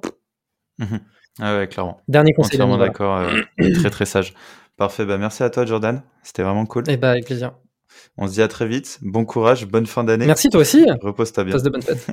Mhm. 0.80 1.02
Ah 1.40 1.58
ouais, 1.58 1.68
clairement. 1.68 2.02
Dernier 2.08 2.34
conseil. 2.34 2.56
Entièrement 2.56 2.78
d'accord. 2.78 3.18
Euh, 3.18 3.42
très, 3.74 3.90
très 3.90 4.06
sage. 4.06 4.34
Parfait. 4.78 5.06
Bah, 5.06 5.18
merci 5.18 5.44
à 5.44 5.50
toi, 5.50 5.66
Jordan. 5.66 6.02
C'était 6.24 6.44
vraiment 6.44 6.66
cool. 6.66 6.90
Et 6.90 6.94
eh 6.94 6.98
bah, 6.98 7.12
avec 7.12 7.26
plaisir. 7.26 7.52
On 8.18 8.28
se 8.28 8.34
dit 8.34 8.42
à 8.42 8.48
très 8.48 8.68
vite. 8.68 9.00
Bon 9.02 9.26
courage, 9.26 9.66
bonne 9.66 9.86
fin 9.86 10.04
d'année. 10.04 10.26
Merci 10.26 10.50
toi 10.50 10.62
aussi. 10.62 10.86
Repose-toi 11.02 11.44
bien. 11.46 11.54
Passe 11.54 11.64
de 11.64 11.70
bonnes 11.70 11.82
fêtes. 11.82 12.08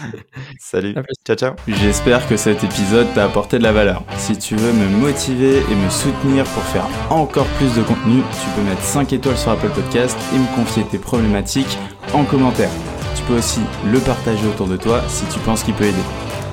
Salut. 0.60 0.94
Ciao, 1.26 1.36
ciao. 1.36 1.54
J'espère 1.66 2.26
que 2.28 2.36
cet 2.36 2.64
épisode 2.64 3.06
t'a 3.14 3.24
apporté 3.24 3.58
de 3.58 3.62
la 3.62 3.72
valeur. 3.72 4.04
Si 4.18 4.36
tu 4.36 4.56
veux 4.56 4.72
me 4.72 4.88
motiver 4.88 5.58
et 5.58 5.74
me 5.74 5.90
soutenir 5.90 6.44
pour 6.44 6.62
faire 6.64 6.86
encore 7.10 7.46
plus 7.58 7.74
de 7.74 7.82
contenu, 7.82 8.22
tu 8.32 8.48
peux 8.54 8.62
mettre 8.62 8.82
5 8.82 9.12
étoiles 9.12 9.38
sur 9.38 9.52
Apple 9.52 9.70
Podcast 9.70 10.16
et 10.34 10.38
me 10.38 10.56
confier 10.56 10.84
tes 10.84 10.98
problématiques 10.98 11.78
en 12.12 12.24
commentaire. 12.24 12.70
Tu 13.14 13.22
peux 13.22 13.38
aussi 13.38 13.60
le 13.90 13.98
partager 14.00 14.46
autour 14.46 14.66
de 14.66 14.76
toi 14.76 15.02
si 15.08 15.24
tu 15.26 15.38
penses 15.40 15.62
qu'il 15.62 15.74
peut 15.74 15.84
aider. 15.84 15.96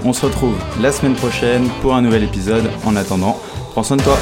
On 0.05 0.13
se 0.13 0.25
retrouve 0.25 0.57
la 0.81 0.91
semaine 0.91 1.15
prochaine 1.15 1.67
pour 1.81 1.95
un 1.95 2.01
nouvel 2.01 2.23
épisode. 2.23 2.69
En 2.85 2.95
attendant, 2.95 3.39
prends 3.71 3.83
soin 3.83 3.97
de 3.97 4.03
toi. 4.03 4.17